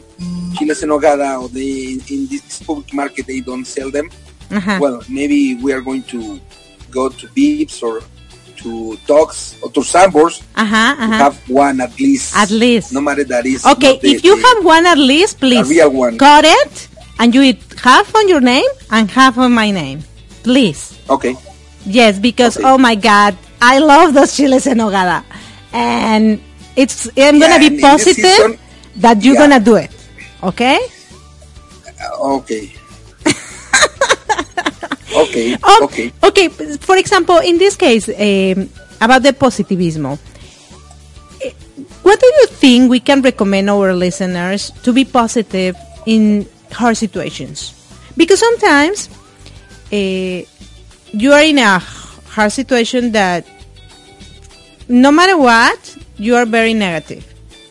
chiles 0.59 0.83
en 0.83 0.89
nogada, 0.91 1.41
or 1.41 1.49
they 1.49 1.97
in 2.15 2.27
this 2.29 2.59
public 2.67 2.93
market 2.93 3.25
they 3.27 3.41
don't 3.41 3.65
sell 3.67 3.91
them. 3.91 4.11
Ajá. 4.51 4.79
Well, 4.81 5.03
maybe 5.09 5.55
we 5.63 5.73
are 5.73 5.81
going 5.81 6.03
to 6.11 6.41
go 6.91 7.09
to 7.09 7.27
Beeps 7.29 7.83
or 7.83 8.03
to 8.63 8.99
Dogs 9.07 9.57
or 9.63 9.71
to 9.73 9.81
Sambors 9.81 10.43
Ajá, 10.55 10.97
to 10.97 11.03
ajá. 11.03 11.19
have 11.19 11.37
one 11.49 11.81
at 11.81 11.99
least. 11.99 12.37
At 12.37 12.51
least. 12.51 12.93
No 12.93 13.01
matter 13.01 13.25
that 13.25 13.47
is. 13.47 13.65
Okay, 13.67 13.99
the- 14.03 14.13
if 14.15 14.25
you 14.25 14.37
the- 14.37 14.43
have 14.47 14.65
one 14.65 14.87
at 14.87 14.99
least, 14.99 15.41
please 15.41 15.69
real 15.69 15.91
one. 15.91 16.17
Got 16.17 16.45
it 16.45 16.89
and 17.19 17.35
you 17.35 17.43
eat 17.43 17.61
half 17.83 18.15
on 18.15 18.29
your 18.29 18.41
name 18.41 18.69
and 18.91 19.11
half 19.11 19.37
on 19.39 19.53
my 19.53 19.71
name, 19.71 20.03
please. 20.43 20.97
Okay. 21.09 21.37
Yes, 21.87 22.19
because 22.19 22.57
Okay. 22.57 22.67
oh 22.69 22.77
my 22.79 22.95
God, 22.95 23.37
I 23.61 23.79
love 23.79 24.15
those 24.15 24.37
chiles 24.37 24.67
en 24.67 24.79
nogada, 24.79 25.23
and 25.73 26.41
it's 26.77 27.09
I'm 27.17 27.37
Yeah, 27.37 27.49
gonna 27.49 27.71
be 27.71 27.81
positive 27.81 28.25
season- 28.25 28.59
that 28.97 29.23
you're 29.25 29.35
yeah. 29.35 29.41
gonna 29.49 29.61
do 29.61 29.77
it. 29.77 29.91
Okay? 30.43 30.79
Uh, 32.01 32.37
okay. 32.41 32.73
Okay. 35.15 35.57
Oh, 35.63 35.85
Okay. 35.85 36.13
Okay. 36.23 36.49
For 36.79 36.97
example, 36.97 37.39
in 37.39 37.59
this 37.59 37.77
case, 37.77 38.09
um, 38.09 38.69
about 39.01 39.23
the 39.23 39.33
positivismo, 39.33 40.19
eh, 41.43 41.53
what 42.03 42.21
do 42.21 42.27
you 42.27 42.47
think 42.47 42.91
we 42.91 43.01
can 43.01 43.23
recommend 43.23 43.71
our 43.71 43.95
listeners 43.95 44.71
to 44.83 44.93
be 44.93 45.05
positive 45.05 45.77
in 46.07 46.47
hard 46.73 46.97
situations? 46.97 47.75
Because 48.17 48.39
sometimes 48.41 49.09
uh, 49.93 50.43
you 51.13 51.33
are 51.33 51.43
in 51.43 51.59
a 51.59 51.79
hard 51.79 52.53
situation 52.53 53.13
that 53.13 53.47
no 54.89 55.11
matter 55.13 55.39
what, 55.39 55.97
you 56.17 56.37
are 56.37 56.45
very 56.47 56.75
negative. 56.75 57.27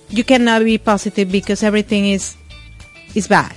You 0.10 0.24
cannot 0.24 0.64
be 0.64 0.78
positive 0.78 1.32
because 1.32 1.62
everything 1.62 2.06
is 2.10 2.36
is 3.14 3.28
bad 3.28 3.56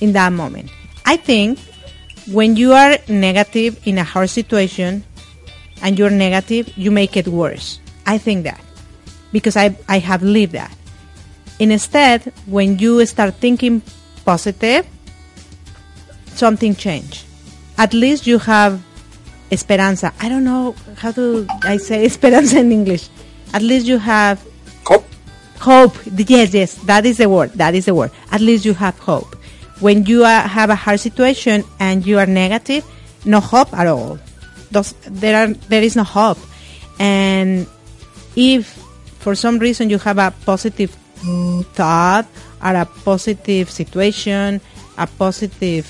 in 0.00 0.12
that 0.12 0.32
moment. 0.32 0.70
I 1.04 1.16
think 1.16 1.58
when 2.30 2.56
you 2.56 2.72
are 2.72 2.96
negative 3.08 3.80
in 3.86 3.98
a 3.98 4.04
hard 4.04 4.30
situation 4.30 5.04
and 5.82 5.98
you're 5.98 6.10
negative, 6.10 6.76
you 6.76 6.90
make 6.90 7.16
it 7.16 7.28
worse. 7.28 7.80
I 8.06 8.18
think 8.18 8.44
that 8.44 8.60
because 9.32 9.56
I, 9.56 9.76
I 9.88 9.98
have 9.98 10.22
lived 10.22 10.52
that. 10.52 10.74
Instead, 11.58 12.32
when 12.46 12.78
you 12.78 13.04
start 13.06 13.34
thinking 13.34 13.82
positive, 14.24 14.86
something 16.26 16.74
change. 16.74 17.24
At 17.78 17.94
least 17.94 18.26
you 18.26 18.38
have 18.38 18.82
esperanza. 19.50 20.12
I 20.20 20.28
don't 20.28 20.44
know 20.44 20.74
how 20.96 21.12
to 21.12 21.46
I 21.62 21.76
say 21.76 22.04
esperanza 22.10 22.58
in 22.58 22.72
English. 22.72 23.08
At 23.52 23.62
least 23.62 23.86
you 23.86 23.98
have 23.98 24.44
Hope. 24.84 25.06
hope 25.60 25.96
yes 26.16 26.52
yes 26.54 26.74
that 26.84 27.06
is 27.06 27.16
the 27.18 27.28
word 27.28 27.50
that 27.52 27.74
is 27.74 27.86
the 27.86 27.94
word 27.94 28.10
at 28.30 28.40
least 28.40 28.64
you 28.64 28.74
have 28.74 28.98
hope 28.98 29.35
when 29.80 30.06
you 30.06 30.22
have 30.22 30.70
a 30.70 30.74
hard 30.74 31.00
situation 31.00 31.64
and 31.78 32.06
you 32.06 32.18
are 32.18 32.26
negative 32.26 32.84
no 33.24 33.40
hope 33.40 33.74
at 33.74 33.86
all. 33.86 34.18
Those, 34.70 34.92
there 35.02 35.36
are 35.36 35.52
there 35.68 35.82
is 35.82 35.96
no 35.96 36.04
hope. 36.04 36.38
And 36.98 37.66
if 38.36 38.66
for 39.18 39.34
some 39.34 39.58
reason 39.58 39.90
you 39.90 39.98
have 39.98 40.18
a 40.18 40.32
positive 40.44 40.90
thought 41.74 42.26
or 42.62 42.74
a 42.74 42.84
positive 43.04 43.70
situation 43.70 44.60
a 44.98 45.06
positive 45.06 45.84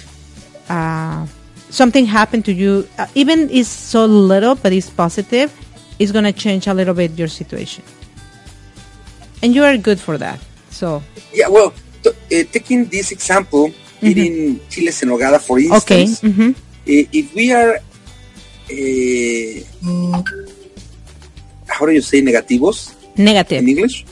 uh, 0.68 1.26
something 1.70 2.06
happened 2.06 2.44
to 2.44 2.52
you 2.52 2.88
uh, 2.98 3.06
even 3.14 3.50
is 3.50 3.68
so 3.68 4.06
little 4.06 4.54
but 4.54 4.72
it's 4.72 4.88
positive 4.88 5.52
it's 5.98 6.12
going 6.12 6.24
to 6.24 6.32
change 6.32 6.66
a 6.66 6.74
little 6.74 6.94
bit 6.94 7.18
your 7.18 7.28
situation. 7.28 7.84
And 9.42 9.54
you 9.54 9.64
are 9.64 9.76
good 9.76 10.00
for 10.00 10.18
that. 10.18 10.40
So. 10.70 11.02
Yeah, 11.32 11.48
well, 11.48 11.72
uh, 12.10 12.44
taking 12.52 12.86
this 12.86 13.12
example, 13.12 13.72
eating 14.02 14.60
chiles 14.68 15.02
en 15.02 15.08
nogada, 15.08 15.38
for 15.40 15.58
okay, 15.58 16.02
instance, 16.02 16.22
uh, 16.24 16.54
if 16.86 17.34
we 17.34 17.52
are, 17.52 17.80
uh, 18.70 20.22
how 21.68 21.86
do 21.86 21.92
you 21.92 22.02
say 22.02 22.20
negativos 22.22 22.92
negative, 23.16 23.58
in 23.62 23.68
English? 23.68 24.04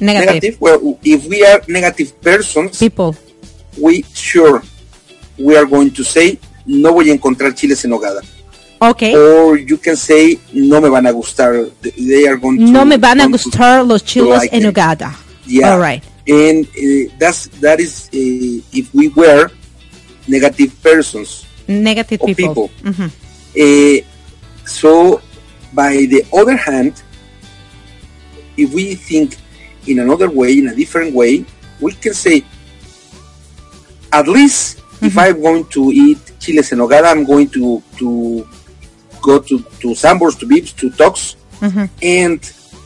negative, 0.00 0.56
Well, 0.60 0.98
if 1.04 1.26
we 1.26 1.44
are 1.46 1.62
negative 1.68 2.12
persons, 2.20 2.78
people. 2.78 3.14
we 3.78 4.02
sure 4.14 4.62
we 5.38 5.56
are 5.56 5.64
going 5.66 5.90
to 5.92 6.02
say 6.04 6.38
no 6.66 6.92
voy 6.92 7.08
a 7.10 7.12
encontrar 7.12 7.54
chiles 7.54 7.84
en 7.84 7.90
nogada. 7.90 8.20
Okay, 8.80 9.14
Or 9.14 9.56
you 9.56 9.78
can 9.78 9.96
say 9.96 10.40
no 10.52 10.80
me 10.80 10.88
van 10.88 11.06
a 11.06 11.12
gustar. 11.12 11.70
They 11.82 12.26
are 12.26 12.36
going 12.36 12.58
to 12.58 12.64
no 12.72 12.84
me 12.84 12.96
van 12.96 13.20
a 13.20 13.28
gustar 13.28 13.86
los 13.86 14.02
chiles 14.02 14.38
like 14.42 14.52
en 14.52 14.62
them. 14.62 14.72
nogada. 14.74 15.14
Yeah. 15.46 15.72
All 15.72 15.78
right. 15.78 16.02
And 16.28 16.66
uh, 16.66 17.12
that's 17.18 17.46
that 17.60 17.80
is 17.80 18.06
uh, 18.14 18.62
if 18.72 18.94
we 18.94 19.08
were 19.08 19.50
negative 20.28 20.70
persons 20.82 21.44
Negative 21.68 22.20
people. 22.20 22.68
people. 22.68 22.70
Mhm. 22.82 23.10
Uh, 23.58 24.04
so, 24.66 25.20
by 25.72 26.06
the 26.06 26.24
other 26.32 26.56
hand, 26.56 27.02
if 28.56 28.72
we 28.72 28.94
think 28.94 29.36
in 29.86 29.98
another 29.98 30.30
way, 30.30 30.58
in 30.58 30.68
a 30.68 30.74
different 30.74 31.14
way, 31.14 31.44
we 31.80 31.92
can 31.92 32.14
say, 32.14 32.44
at 34.12 34.28
least 34.28 34.80
if 35.00 35.16
I'm 35.18 35.40
going 35.42 35.64
to 35.66 35.90
eat 35.90 36.18
chiles 36.38 36.70
en 36.72 36.78
nogada, 36.78 37.10
I'm 37.10 37.24
going 37.24 37.48
to 37.50 37.82
to 37.98 38.46
go 39.20 39.38
to 39.40 39.58
to 39.80 39.88
Sambors, 39.94 40.38
to 40.40 40.46
Bips, 40.46 40.74
to 40.76 40.90
Tox, 40.90 41.34
Mhm. 41.60 41.88
and 42.02 42.40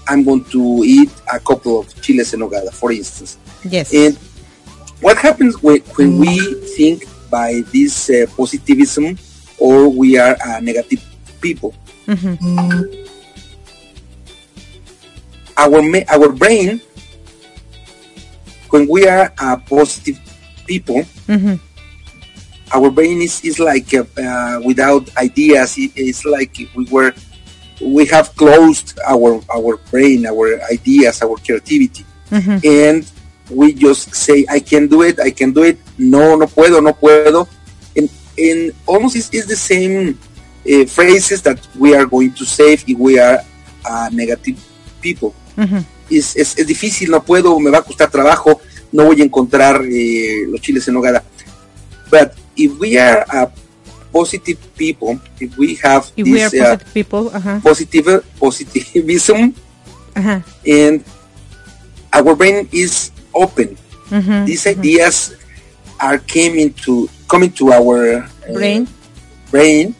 I'm 0.08 0.24
going 0.24 0.44
to 0.54 0.82
eat 0.84 1.10
a 1.32 1.38
couple 1.40 1.80
of 1.80 2.00
chiles 2.02 2.32
en 2.34 2.40
nogada, 2.40 2.72
for 2.72 2.92
instance. 2.92 3.36
Yes. 3.64 3.92
And 3.94 4.16
what 5.00 5.18
happens 5.18 5.60
when, 5.62 5.80
when 5.96 6.18
we 6.18 6.38
think 6.76 7.04
by 7.30 7.62
this 7.72 8.08
uh, 8.10 8.26
positivism 8.36 9.18
or 9.58 9.88
we 9.88 10.16
are 10.18 10.36
uh, 10.46 10.60
negative 10.60 11.02
people. 11.40 11.74
Our 15.56 15.80
ma- 15.82 16.04
our 16.12 16.28
brain, 16.32 16.80
when 18.70 18.86
we 18.88 19.08
are 19.08 19.32
uh, 19.40 19.56
positive 19.68 20.20
people, 20.66 21.02
our 22.74 22.90
brain 22.90 23.22
is, 23.22 23.40
is 23.44 23.58
like 23.58 23.88
uh, 23.94 24.60
without 24.64 25.08
ideas. 25.16 25.78
It- 25.78 25.92
it's 25.96 26.24
like 26.24 26.52
we 26.76 26.84
were 26.92 27.12
we 27.80 28.06
have 28.06 28.34
closed 28.36 28.98
our 29.06 29.40
our 29.54 29.76
brain, 29.90 30.26
our 30.26 30.60
ideas, 30.72 31.22
our 31.22 31.36
creativity, 31.36 32.04
and 32.64 33.04
we 33.50 33.72
just 33.74 34.14
say, 34.14 34.46
"I 34.48 34.60
can 34.60 34.88
do 34.88 35.02
it. 35.02 35.20
I 35.20 35.30
can 35.30 35.52
do 35.52 35.62
it." 35.62 35.78
No, 35.98 36.36
no 36.36 36.46
puedo, 36.46 36.82
no 36.82 36.92
puedo, 36.92 37.46
and 37.96 38.08
and 38.38 38.72
almost 38.86 39.16
is, 39.16 39.30
is 39.32 39.46
the 39.46 39.56
same 39.56 40.18
uh, 40.66 40.84
phrases 40.86 41.42
that 41.42 41.60
we 41.78 41.94
are 41.94 42.06
going 42.06 42.32
to 42.32 42.44
say 42.44 42.74
if 42.74 42.84
we 42.98 43.18
are 43.18 43.40
uh, 43.84 44.08
negative 44.12 44.58
people. 45.00 45.34
Es, 46.10 46.36
es, 46.36 46.58
es 46.58 46.66
difícil, 46.66 47.10
no 47.10 47.22
puedo, 47.22 47.58
me 47.58 47.70
va 47.70 47.78
a 47.78 47.82
costar 47.82 48.10
trabajo, 48.10 48.60
no 48.92 49.06
voy 49.06 49.20
a 49.20 49.24
encontrar 49.24 49.82
eh, 49.84 50.44
los 50.48 50.60
chiles 50.60 50.86
en 50.88 50.94
nogada. 50.94 51.24
But 52.10 52.32
if 52.56 52.78
we 52.78 52.98
are 52.98 53.24
a 53.28 53.50
positive 54.16 54.58
people, 54.80 55.20
if 55.36 55.52
we 55.60 55.76
have 55.84 56.08
If 56.16 56.24
we 56.24 56.40
are 56.40 56.48
this 56.48 56.56
uh, 56.56 56.80
positive 56.80 56.94
people, 56.96 57.24
ajá, 57.36 57.60
positive 57.60 58.24
positivism 58.40 59.52
ajá, 60.16 60.40
and 60.64 61.04
our 62.16 62.32
brain 62.32 62.64
is 62.72 63.12
open. 63.36 63.76
ujú, 64.08 64.48
These 64.48 64.72
ideas 64.72 65.36
are 66.00 66.16
coming 66.24 66.72
to 66.84 67.08
coming 67.28 67.52
to 67.60 67.72
our 67.76 68.24
uh, 68.24 68.52
brain, 68.52 68.88
brain 69.52 69.92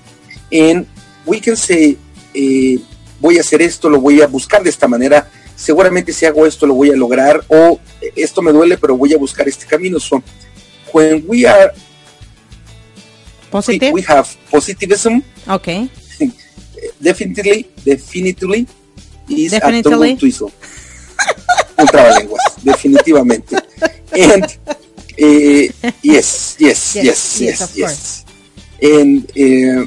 and 0.48 0.86
we 1.26 1.40
can 1.40 1.56
say 1.56 1.98
eh, 2.32 2.78
voy 3.20 3.36
a 3.36 3.40
hacer 3.40 3.60
esto, 3.60 3.88
lo 3.88 4.00
voy 4.00 4.22
a 4.22 4.26
buscar 4.26 4.62
de 4.62 4.70
esta 4.70 4.86
manera, 4.88 5.28
seguramente 5.56 6.12
si 6.12 6.24
hago 6.24 6.46
esto 6.46 6.66
lo 6.66 6.74
voy 6.74 6.90
a 6.90 6.96
lograr 6.96 7.44
o 7.48 7.80
esto 8.14 8.40
me 8.40 8.52
duele 8.52 8.76
pero 8.78 8.96
voy 8.96 9.12
a 9.12 9.18
buscar 9.18 9.48
este 9.48 9.66
camino. 9.66 9.98
So 9.98 10.22
when 10.92 11.24
we 11.26 11.44
are 11.44 11.72
we, 11.72 11.85
positive, 13.50 13.92
we 13.92 14.02
have 14.02 14.36
positivism 14.50 15.22
okay, 15.48 15.88
definitely 17.02 17.66
definitely 17.84 18.66
is 19.28 19.52
a 19.52 19.60
Definitely. 19.60 20.16
tongue. 20.32 20.52
Un 21.78 21.86
trabalenguas, 21.86 22.56
definitivamente. 22.62 23.56
And 24.12 24.44
eh, 25.18 25.68
yes, 26.02 26.56
yes, 26.58 26.94
Yes, 26.96 26.96
yes, 26.96 27.40
yes, 27.40 27.40
yes, 27.40 27.76
yes. 27.76 28.24
And 28.80 29.30
eh, 29.36 29.86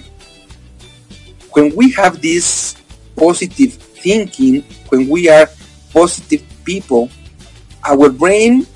when 1.51 1.75
we 1.75 1.91
have 1.93 2.21
this 2.21 2.75
positive 3.15 3.73
thinking, 3.73 4.63
when 4.89 5.09
we 5.09 5.29
are 5.29 5.49
positive 5.93 6.43
people, 6.63 7.09
our 7.87 8.09
brain 8.09 8.67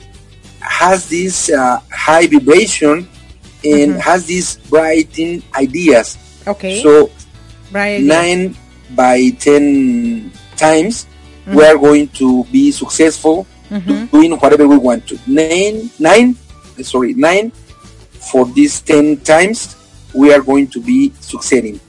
has 0.59 1.07
this 1.09 1.51
uh, 1.51 1.79
high 1.91 2.25
vibration 2.25 3.07
and 3.63 4.01
has 4.01 4.25
these 4.25 4.57
brighting 4.69 5.43
ideas. 5.55 6.17
okay, 6.47 6.81
So 6.81 7.11
nine 7.71 8.55
by 8.95 9.29
ten 9.39 10.31
times 10.55 11.07
we 11.47 11.63
are 11.65 11.77
going 11.77 12.07
to 12.09 12.43
be 12.45 12.71
successful 12.71 13.47
doing 14.11 14.37
whatever 14.37 14.67
we 14.67 14.77
want 14.77 15.07
to. 15.07 15.17
Nine 15.27 15.89
nine 15.99 16.35
uh, 16.79 16.83
sorry 16.83 17.13
nine 17.13 17.51
for 18.31 18.45
these 18.45 18.81
ten 18.81 19.17
times 19.17 19.75
we 20.13 20.31
are 20.33 20.41
going 20.41 20.67
to 20.67 20.79
be 20.81 21.11
succeeding. 21.19 21.79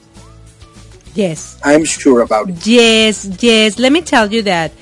Yes, 1.13 1.57
i'm 1.63 1.85
sure 1.85 2.21
about 2.21 2.49
it. 2.49 2.67
Yes, 2.67 3.29
yes. 3.39 3.79
Let 3.79 3.91
me 3.93 4.01
tell 4.01 4.31
you 4.33 4.41
that 4.43 4.73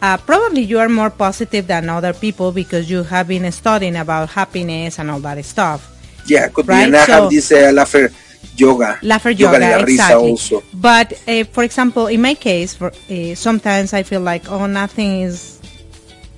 uh, 0.00 0.16
probably 0.16 0.62
you 0.62 0.78
are 0.78 0.88
more 0.88 1.10
positive 1.10 1.66
than 1.66 1.88
other 1.88 2.12
people 2.14 2.50
because 2.52 2.88
you 2.90 3.02
have 3.02 3.28
been 3.28 3.50
studying 3.52 3.96
about 3.96 4.30
happiness 4.30 4.98
and 4.98 5.10
all 5.10 5.20
that 5.20 5.44
stuff. 5.44 5.91
Yeah 6.26 6.48
could 6.48 6.66
Right, 6.68 6.78
be 6.78 6.84
and 6.84 6.96
i 6.96 7.04
so- 7.06 7.12
have 7.12 7.30
this 7.30 7.50
uh, 7.52 7.70
laughter 7.72 8.12
yoga 8.56 8.98
Laughter 9.02 9.30
yoga, 9.30 9.54
yoga, 9.54 9.58
de 9.60 9.78
la 9.78 9.84
risa 9.84 9.92
exactly. 9.92 10.30
also 10.30 10.62
But 10.74 11.12
uh, 11.26 11.44
for 11.54 11.62
example, 11.64 12.06
in 12.08 12.20
my 12.20 12.34
case, 12.34 12.74
for, 12.74 12.92
uh, 13.10 13.34
sometimes 13.34 13.92
I 13.94 14.02
feel 14.02 14.20
like, 14.20 14.50
oh, 14.50 14.66
nothing 14.66 15.22
is 15.22 15.58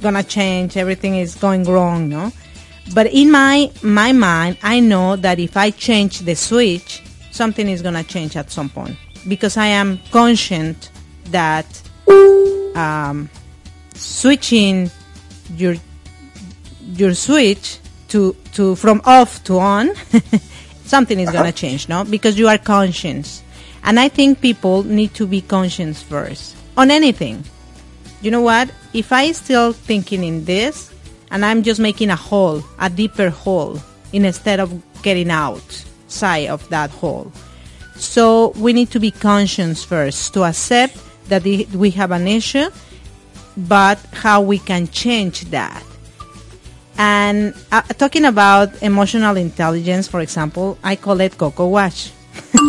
gonna 0.00 0.22
change. 0.22 0.76
Everything 0.76 1.16
is 1.16 1.34
going 1.34 1.64
wrong, 1.64 2.08
no. 2.08 2.30
But 2.94 3.06
in 3.12 3.30
my 3.32 3.70
my 3.82 4.12
mind, 4.12 4.58
I 4.62 4.78
know 4.80 5.16
that 5.16 5.38
if 5.40 5.56
I 5.56 5.70
change 5.72 6.20
the 6.20 6.34
switch, 6.36 7.02
something 7.32 7.66
is 7.68 7.80
gonna 7.82 8.04
change 8.04 8.36
at 8.36 8.50
some 8.52 8.68
point 8.68 8.96
because 9.26 9.56
I 9.56 9.66
am 9.66 9.98
conscient 10.12 10.90
that 11.32 11.66
um, 12.76 13.28
switching 13.94 14.90
your 15.56 15.74
your 16.94 17.14
switch 17.14 17.78
to 18.14 18.36
to 18.52 18.76
from 18.76 19.02
off 19.04 19.42
to 19.42 19.58
on 19.58 19.90
something 20.86 21.18
is 21.18 21.26
going 21.34 21.42
to 21.42 21.50
uh-huh. 21.50 21.52
change 21.52 21.88
no? 21.88 22.04
Because 22.04 22.38
you 22.38 22.46
are 22.46 22.58
conscious. 22.58 23.42
And 23.82 23.98
i 23.98 24.08
think 24.08 24.40
people 24.40 24.84
need 24.84 25.12
to 25.14 25.26
be 25.26 25.40
conscious 25.40 26.00
first 26.00 26.56
on 26.76 26.90
anything. 26.90 27.42
You 28.22 28.30
know 28.30 28.40
what? 28.40 28.70
If 28.92 29.12
i 29.12 29.32
still 29.32 29.72
thinking 29.72 30.22
in 30.22 30.44
this 30.44 30.94
and 31.32 31.44
i'm 31.44 31.64
just 31.64 31.80
making 31.80 32.10
a 32.10 32.16
hole 32.16 32.62
a 32.78 32.88
deeper 32.88 33.30
hole 33.30 33.82
instead 34.12 34.60
of 34.60 34.70
getting 35.02 35.30
outside 35.30 36.46
of 36.46 36.66
that 36.68 36.90
hole. 36.90 37.32
So 37.96 38.54
we 38.56 38.72
need 38.72 38.90
to 38.92 39.00
be 39.00 39.10
conscious 39.10 39.82
first 39.82 40.32
to 40.34 40.44
accept 40.44 40.96
that 41.28 41.42
we 41.74 41.90
have 41.90 42.12
an 42.12 42.28
issue 42.28 42.70
but 43.56 43.98
how 44.12 44.40
we 44.40 44.58
can 44.58 44.86
change 44.88 45.42
that 45.50 45.82
and 46.98 47.54
uh, 47.72 47.82
talking 47.82 48.24
about 48.24 48.82
emotional 48.82 49.36
intelligence, 49.36 50.08
for 50.08 50.20
example, 50.20 50.78
I 50.82 50.96
call 50.96 51.20
it 51.20 51.36
Coco 51.36 51.68
Wash. 51.68 52.12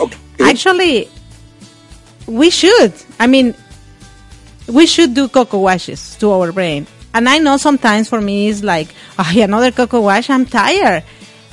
okay 0.00 0.18
Actually, 0.40 1.08
we 2.26 2.50
should. 2.50 2.92
I 3.18 3.26
mean, 3.26 3.54
we 4.66 4.86
should 4.86 5.14
do 5.14 5.28
Coco 5.28 5.58
Washes 5.58 6.16
to 6.16 6.30
our 6.32 6.50
brain. 6.52 6.86
And 7.12 7.28
I 7.28 7.38
know 7.38 7.56
sometimes 7.56 8.08
for 8.08 8.20
me 8.20 8.48
it's 8.48 8.62
like, 8.62 8.88
oh, 9.18 9.32
another 9.36 9.70
Coco 9.70 10.00
Wash, 10.00 10.30
I'm 10.30 10.46
tired. 10.46 11.04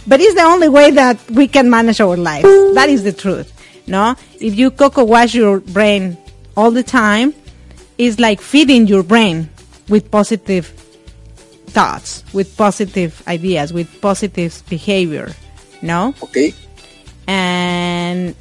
But 0.08 0.22
it's 0.22 0.36
the 0.36 0.44
only 0.44 0.70
way 0.70 0.92
that 0.92 1.20
we 1.32 1.48
can 1.48 1.70
manage 1.70 2.00
our 2.00 2.16
life. 2.16 2.44
That 2.44 2.88
is 2.90 3.04
the 3.04 3.12
truth. 3.12 3.54
No? 3.88 4.16
If 4.40 4.56
you 4.56 4.72
Coco 4.72 5.04
Wash 5.04 5.36
your 5.36 5.60
brain 5.60 6.18
all 6.56 6.72
the 6.72 6.84
time, 6.84 7.34
it's 7.98 8.20
like 8.20 8.40
feeding 8.40 8.88
your 8.88 9.04
brain 9.04 9.50
with 9.90 10.10
positive 10.10 10.87
thoughts, 11.78 12.24
with 12.34 12.48
positive 12.58 13.22
ideas, 13.28 13.72
with 13.72 13.88
positive 14.02 14.64
behavior. 14.68 15.36
No? 15.84 16.16
okay 16.24 16.56
And 17.28 18.34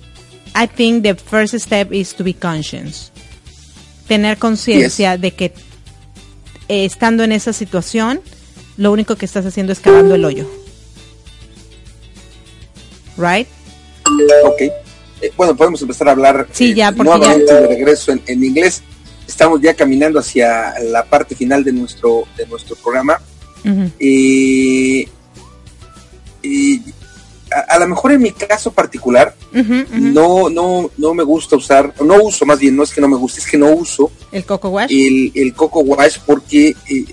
I 0.54 0.66
think 0.66 1.02
the 1.02 1.14
first 1.14 1.58
step 1.60 1.92
is 1.92 2.14
to 2.14 2.24
be 2.24 2.32
conscious. 2.32 3.12
Tener 4.08 4.38
conciencia 4.38 5.18
de 5.18 5.32
que 5.32 5.52
eh, 6.68 6.86
estando 6.86 7.24
en 7.24 7.32
esa 7.32 7.52
situación, 7.52 8.20
lo 8.78 8.90
único 8.90 9.16
que 9.16 9.26
estás 9.26 9.44
haciendo 9.44 9.72
es 9.72 9.80
cavando 9.80 10.14
el 10.14 10.24
hoyo. 10.24 10.46
Right? 13.18 13.48
Ok. 14.44 14.60
Eh, 15.20 15.32
bueno, 15.36 15.56
podemos 15.56 15.82
empezar 15.82 16.08
a 16.08 16.12
hablar 16.12 16.46
Sí, 16.52 16.70
eh, 16.70 16.74
ya, 16.74 16.92
porque 16.92 17.10
nuevamente 17.10 17.52
de 17.52 17.66
regreso 17.66 18.12
en, 18.12 18.22
en 18.26 18.44
inglés. 18.44 18.82
Estamos 19.26 19.60
ya 19.60 19.74
caminando 19.74 20.18
hacia 20.20 20.74
la 20.80 21.04
parte 21.04 21.34
final 21.34 21.64
de 21.64 21.72
nuestro, 21.72 22.24
de 22.36 22.46
nuestro 22.46 22.76
programa. 22.76 23.20
Eh, 23.98 25.08
y 26.42 26.80
a, 27.52 27.60
a 27.74 27.78
lo 27.80 27.88
mejor 27.88 28.12
en 28.12 28.22
mi 28.22 28.30
caso 28.32 28.72
particular, 28.72 29.34
no, 29.92 30.48
no, 30.48 30.90
no 30.96 31.14
me 31.14 31.24
gusta 31.24 31.56
usar, 31.56 31.92
no 32.04 32.22
uso 32.22 32.46
más 32.46 32.58
bien, 32.58 32.76
no 32.76 32.82
es 32.82 32.92
que 32.92 33.00
no 33.00 33.08
me 33.08 33.16
guste, 33.16 33.40
es 33.40 33.46
que 33.46 33.56
no 33.58 33.70
uso 33.70 34.10
El 34.32 34.44
Coco 34.44 34.68
Wash. 34.68 34.90
el, 34.92 35.32
el 35.34 35.54
Coco 35.54 35.80
Wash 35.80 36.18
porque 36.24 36.74
eh, 36.88 37.04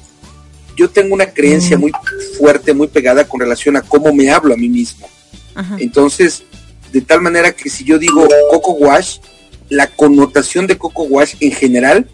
yo 0.75 0.89
tengo 0.89 1.13
una 1.15 1.25
Mm. 1.25 1.33
creencia 1.33 1.77
muy 1.77 1.91
fuerte, 2.37 2.73
muy 2.73 2.87
pegada 2.87 3.25
con 3.27 3.39
relación 3.39 3.75
a 3.77 3.81
cómo 3.81 4.13
me 4.13 4.29
hablo 4.31 4.53
a 4.53 4.57
mí 4.57 4.69
mismo. 4.69 5.07
Entonces, 5.79 6.43
de 6.91 7.01
tal 7.01 7.21
manera 7.21 7.51
que 7.51 7.69
si 7.69 7.83
yo 7.83 7.97
digo 7.99 8.27
Coco 8.51 8.71
Wash, 8.73 9.17
la 9.73 9.87
connotación 9.87 10.67
de 10.67 10.77
Coco 10.77 11.03
Wash 11.03 11.35
en 11.39 11.51
general 11.51 12.07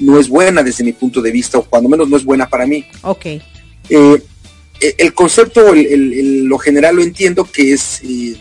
no 0.00 0.18
es 0.18 0.28
buena 0.28 0.62
desde 0.62 0.82
mi 0.84 0.92
punto 0.92 1.20
de 1.22 1.30
vista, 1.30 1.58
o 1.58 1.64
cuando 1.64 1.88
menos 1.88 2.08
no 2.08 2.16
es 2.16 2.24
buena 2.24 2.48
para 2.48 2.66
mí. 2.66 2.84
Ok. 3.02 3.26
Eh, 3.26 3.40
eh, 3.90 4.94
el 4.98 5.14
concepto, 5.14 5.72
el, 5.72 5.86
el- 5.86 6.12
el- 6.12 6.44
lo 6.44 6.58
general 6.58 6.96
lo 6.96 7.02
entiendo 7.02 7.44
que 7.44 7.72
es 7.74 8.00
eh, 8.02 8.36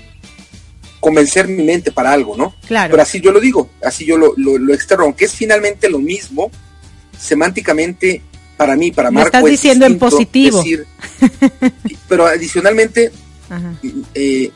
convencer 1.00 1.48
mi 1.48 1.64
mente 1.64 1.92
para 1.92 2.12
algo, 2.12 2.36
¿no? 2.36 2.56
Claro. 2.68 2.92
Pero 2.92 3.04
así 3.04 3.20
yo 3.22 3.32
lo 3.32 3.40
digo, 3.40 3.70
así 3.84 4.06
yo 4.06 4.18
lo, 4.18 4.34
lo, 4.38 4.58
lo 4.58 4.74
externo, 4.74 5.04
aunque 5.04 5.26
es 5.26 5.34
finalmente 5.34 5.90
lo 5.90 6.00
mismo, 6.00 6.50
semánticamente 7.20 8.22
para 8.58 8.76
mí, 8.76 8.92
para 8.92 9.10
Lo 9.10 9.14
Marco 9.16 9.28
estás 9.28 9.44
es 9.46 9.52
diciendo 9.52 9.86
en 9.86 9.94
distinto 9.94 10.16
positivo. 10.16 10.58
decir 10.58 10.86
pero 12.08 12.26
adicionalmente, 12.26 13.12
Ajá. 13.50 13.74
eh, 14.14 14.52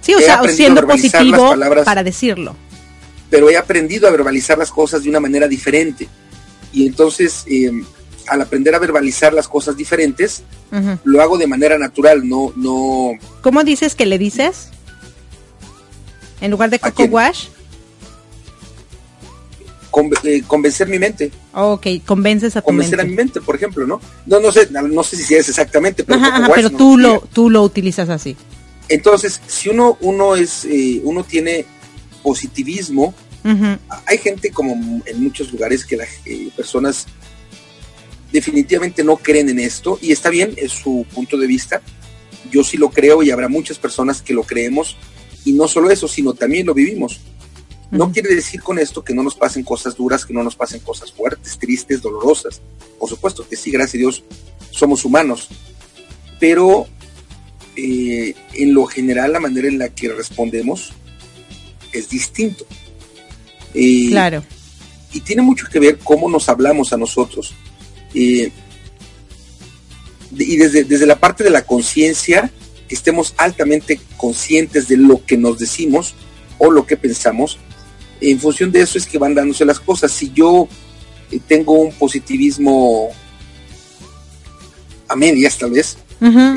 Sí, 0.00 0.14
o 0.14 0.18
sea, 0.18 0.42
siendo 0.48 0.84
positivo 0.86 1.50
palabras. 1.50 1.84
para 1.84 2.02
decirlo. 2.02 2.56
Pero 3.32 3.48
he 3.48 3.56
aprendido 3.56 4.06
a 4.06 4.10
verbalizar 4.10 4.58
las 4.58 4.70
cosas 4.70 5.02
de 5.02 5.08
una 5.08 5.18
manera 5.18 5.48
diferente. 5.48 6.06
Y 6.70 6.86
entonces, 6.86 7.44
eh, 7.46 7.72
al 8.28 8.42
aprender 8.42 8.74
a 8.74 8.78
verbalizar 8.78 9.32
las 9.32 9.48
cosas 9.48 9.74
diferentes, 9.74 10.42
lo 11.04 11.22
hago 11.22 11.38
de 11.38 11.46
manera 11.46 11.78
natural, 11.78 12.28
no, 12.28 12.52
no, 12.56 13.12
¿Cómo 13.40 13.64
dices 13.64 13.94
que 13.94 14.04
le 14.04 14.18
dices? 14.18 14.68
En 16.42 16.50
lugar 16.50 16.68
de 16.68 16.76
¿A 16.76 16.90
Coco? 16.90 17.04
Wash. 17.04 17.46
eh, 20.24 20.42
convencer 20.46 20.88
mi 20.88 20.98
mente, 20.98 21.32
Ok, 21.54 21.86
convences 22.04 22.54
a 22.56 22.60
tu 22.60 22.66
convencer 22.66 23.00
a 23.00 23.04
mi 23.04 23.14
mente, 23.14 23.40
por 23.40 23.56
ejemplo, 23.56 23.86
¿no? 23.86 23.98
No, 24.26 24.40
no 24.40 24.52
sé, 24.52 24.68
no 24.70 25.02
sé 25.02 25.16
si 25.16 25.34
es 25.34 25.48
exactamente, 25.48 26.04
pero, 26.04 26.18
Ajá, 26.18 26.32
Coco 26.32 26.42
ajá, 26.42 26.48
Wash 26.48 26.56
pero 26.56 26.68
no 26.68 26.76
tú 26.76 26.98
lo 26.98 27.20
tú 27.32 27.48
lo 27.48 27.62
utilizas 27.62 28.10
así. 28.10 28.36
Entonces, 28.90 29.40
si 29.46 29.70
uno, 29.70 29.96
uno 30.02 30.36
es, 30.36 30.66
eh, 30.66 31.00
uno 31.02 31.24
tiene 31.24 31.64
positivismo, 32.22 33.14
Hay 34.06 34.18
gente 34.18 34.50
como 34.50 35.02
en 35.04 35.22
muchos 35.22 35.52
lugares 35.52 35.84
que 35.84 35.96
las 35.96 36.08
personas 36.56 37.06
definitivamente 38.32 39.04
no 39.04 39.16
creen 39.16 39.48
en 39.48 39.58
esto 39.58 39.98
y 40.00 40.12
está 40.12 40.30
bien, 40.30 40.54
es 40.56 40.72
su 40.72 41.06
punto 41.12 41.36
de 41.36 41.46
vista. 41.46 41.82
Yo 42.50 42.64
sí 42.64 42.76
lo 42.76 42.90
creo 42.90 43.22
y 43.22 43.30
habrá 43.30 43.48
muchas 43.48 43.78
personas 43.78 44.22
que 44.22 44.34
lo 44.34 44.42
creemos 44.42 44.96
y 45.44 45.52
no 45.52 45.68
solo 45.68 45.90
eso, 45.90 46.08
sino 46.08 46.34
también 46.34 46.66
lo 46.66 46.74
vivimos. 46.74 47.20
No 47.90 48.10
quiere 48.10 48.34
decir 48.34 48.62
con 48.62 48.78
esto 48.78 49.04
que 49.04 49.14
no 49.14 49.22
nos 49.22 49.34
pasen 49.34 49.64
cosas 49.64 49.96
duras, 49.96 50.24
que 50.24 50.32
no 50.32 50.42
nos 50.42 50.56
pasen 50.56 50.80
cosas 50.80 51.12
fuertes, 51.12 51.58
tristes, 51.58 52.00
dolorosas. 52.00 52.62
Por 52.98 53.08
supuesto 53.08 53.46
que 53.46 53.54
sí, 53.54 53.70
gracias 53.70 53.96
a 53.96 53.98
Dios, 53.98 54.24
somos 54.70 55.04
humanos. 55.04 55.48
Pero 56.40 56.86
eh, 57.76 58.34
en 58.54 58.72
lo 58.72 58.86
general 58.86 59.32
la 59.32 59.40
manera 59.40 59.68
en 59.68 59.78
la 59.78 59.90
que 59.90 60.08
respondemos 60.08 60.94
es 61.92 62.08
distinto. 62.08 62.64
Eh, 63.74 64.08
Claro. 64.10 64.42
y 65.12 65.20
tiene 65.20 65.42
mucho 65.42 65.66
que 65.70 65.78
ver 65.78 65.98
cómo 65.98 66.28
nos 66.28 66.48
hablamos 66.48 66.92
a 66.92 66.96
nosotros. 66.96 67.54
Eh, 68.14 68.50
y 70.38 70.56
desde, 70.56 70.84
desde 70.84 71.06
la 71.06 71.18
parte 71.18 71.44
de 71.44 71.50
la 71.50 71.62
conciencia, 71.64 72.50
que 72.88 72.94
estemos 72.94 73.34
altamente 73.36 74.00
conscientes 74.16 74.88
de 74.88 74.96
lo 74.96 75.24
que 75.24 75.36
nos 75.36 75.58
decimos 75.58 76.14
o 76.58 76.70
lo 76.70 76.86
que 76.86 76.96
pensamos, 76.96 77.58
en 78.20 78.38
función 78.38 78.70
de 78.72 78.82
eso 78.82 78.98
es 78.98 79.06
que 79.06 79.18
van 79.18 79.34
dándose 79.34 79.64
las 79.64 79.80
cosas. 79.80 80.12
Si 80.12 80.32
yo 80.32 80.68
eh, 81.30 81.40
tengo 81.46 81.72
un 81.72 81.92
positivismo 81.92 83.08
a 85.08 85.16
medias 85.16 85.58
tal 85.58 85.72
vez, 85.72 85.96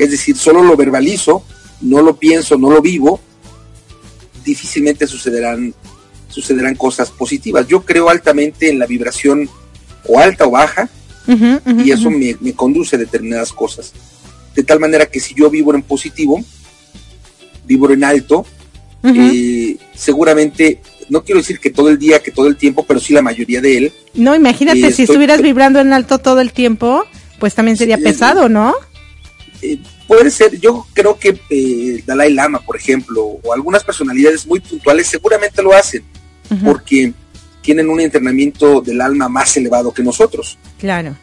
es 0.00 0.10
decir, 0.12 0.36
solo 0.36 0.62
lo 0.62 0.76
verbalizo, 0.76 1.42
no 1.80 2.00
lo 2.00 2.16
pienso, 2.16 2.56
no 2.56 2.70
lo 2.70 2.80
vivo, 2.80 3.20
difícilmente 4.44 5.08
sucederán, 5.08 5.74
sucederán 6.36 6.74
cosas 6.74 7.10
positivas. 7.10 7.66
Yo 7.66 7.80
creo 7.82 8.10
altamente 8.10 8.68
en 8.68 8.78
la 8.78 8.86
vibración 8.86 9.48
o 10.06 10.18
alta 10.20 10.46
o 10.46 10.50
baja 10.50 10.88
y 11.84 11.90
eso 11.90 12.10
me, 12.10 12.36
me 12.40 12.52
conduce 12.52 12.96
a 12.96 12.98
determinadas 12.98 13.52
cosas. 13.52 13.92
De 14.54 14.62
tal 14.62 14.78
manera 14.78 15.06
que 15.06 15.18
si 15.18 15.34
yo 15.34 15.48
vivo 15.50 15.74
en 15.74 15.82
positivo, 15.82 16.44
vivo 17.66 17.90
en 17.90 18.04
alto, 18.04 18.44
eh, 19.02 19.76
seguramente, 19.94 20.80
no 21.08 21.24
quiero 21.24 21.40
decir 21.40 21.58
que 21.58 21.70
todo 21.70 21.88
el 21.88 21.98
día, 21.98 22.22
que 22.22 22.30
todo 22.32 22.46
el 22.48 22.56
tiempo, 22.56 22.84
pero 22.86 23.00
sí 23.00 23.12
la 23.14 23.22
mayoría 23.22 23.60
de 23.60 23.76
él, 23.78 23.92
No, 24.14 24.34
imagínate, 24.34 24.78
eh, 24.80 24.82
si 24.92 25.02
estoy- 25.02 25.04
estuvieras 25.04 25.40
vibrando 25.42 25.80
en 25.80 25.92
alto 25.92 26.18
todo 26.18 26.40
el 26.40 26.52
tiempo, 26.52 27.04
pues 27.40 27.54
también 27.54 27.76
sería 27.76 27.96
Sí, 27.96 28.02
pesado, 28.02 28.48
¿no? 28.48 28.74
eh, 29.62 29.78
puede 30.06 30.30
ser, 30.30 30.60
yo 30.60 30.86
creo 30.92 31.18
que 31.18 31.38
eh, 31.50 32.02
Dalai 32.06 32.32
Lama, 32.32 32.60
por 32.60 32.76
ejemplo, 32.76 33.22
o 33.42 33.52
algunas 33.54 33.82
personalidades 33.84 34.46
muy 34.46 34.60
puntuales 34.60 35.06
seguramente 35.08 35.62
lo 35.62 35.72
hacen, 35.72 36.04
Porque 36.64 37.12
tienen 37.62 37.88
un 37.88 38.00
entrenamiento 38.00 38.80
del 38.80 39.00
alma 39.00 39.28
más 39.28 39.56
elevado 39.56 39.92
que 39.92 40.02
nosotros. 40.02 40.58
Claro. 40.78 41.16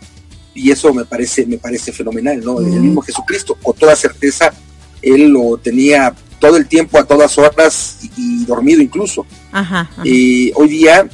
Y 0.53 0.71
eso 0.71 0.93
me 0.93 1.05
parece, 1.05 1.45
me 1.45 1.57
parece 1.57 1.91
fenomenal, 1.91 2.43
¿no? 2.43 2.59
El 2.59 2.79
mismo 2.81 3.01
Jesucristo, 3.01 3.57
con 3.61 3.75
toda 3.75 3.95
certeza, 3.95 4.53
él 5.01 5.29
lo 5.29 5.57
tenía 5.57 6.13
todo 6.39 6.57
el 6.57 6.67
tiempo, 6.67 6.99
a 6.99 7.05
todas 7.05 7.37
horas, 7.37 7.99
y, 8.01 8.41
y 8.41 8.45
dormido 8.45 8.81
incluso. 8.81 9.25
Ajá. 9.51 9.81
ajá. 9.81 10.03
Eh, 10.05 10.51
hoy 10.55 10.67
día 10.67 11.07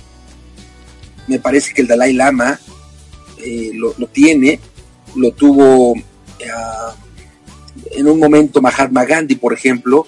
me 1.28 1.40
parece 1.40 1.74
que 1.74 1.82
el 1.82 1.88
Dalai 1.88 2.14
Lama 2.14 2.60
eh, 3.38 3.72
lo, 3.76 3.94
lo 3.98 4.08
tiene, 4.08 4.60
lo 5.16 5.32
tuvo 5.32 5.94
ah, 6.52 6.96
en 7.92 8.08
un 8.08 8.20
momento 8.20 8.62
Mahatma 8.62 9.06
Gandhi, 9.06 9.36
por 9.36 9.54
ejemplo. 9.54 10.08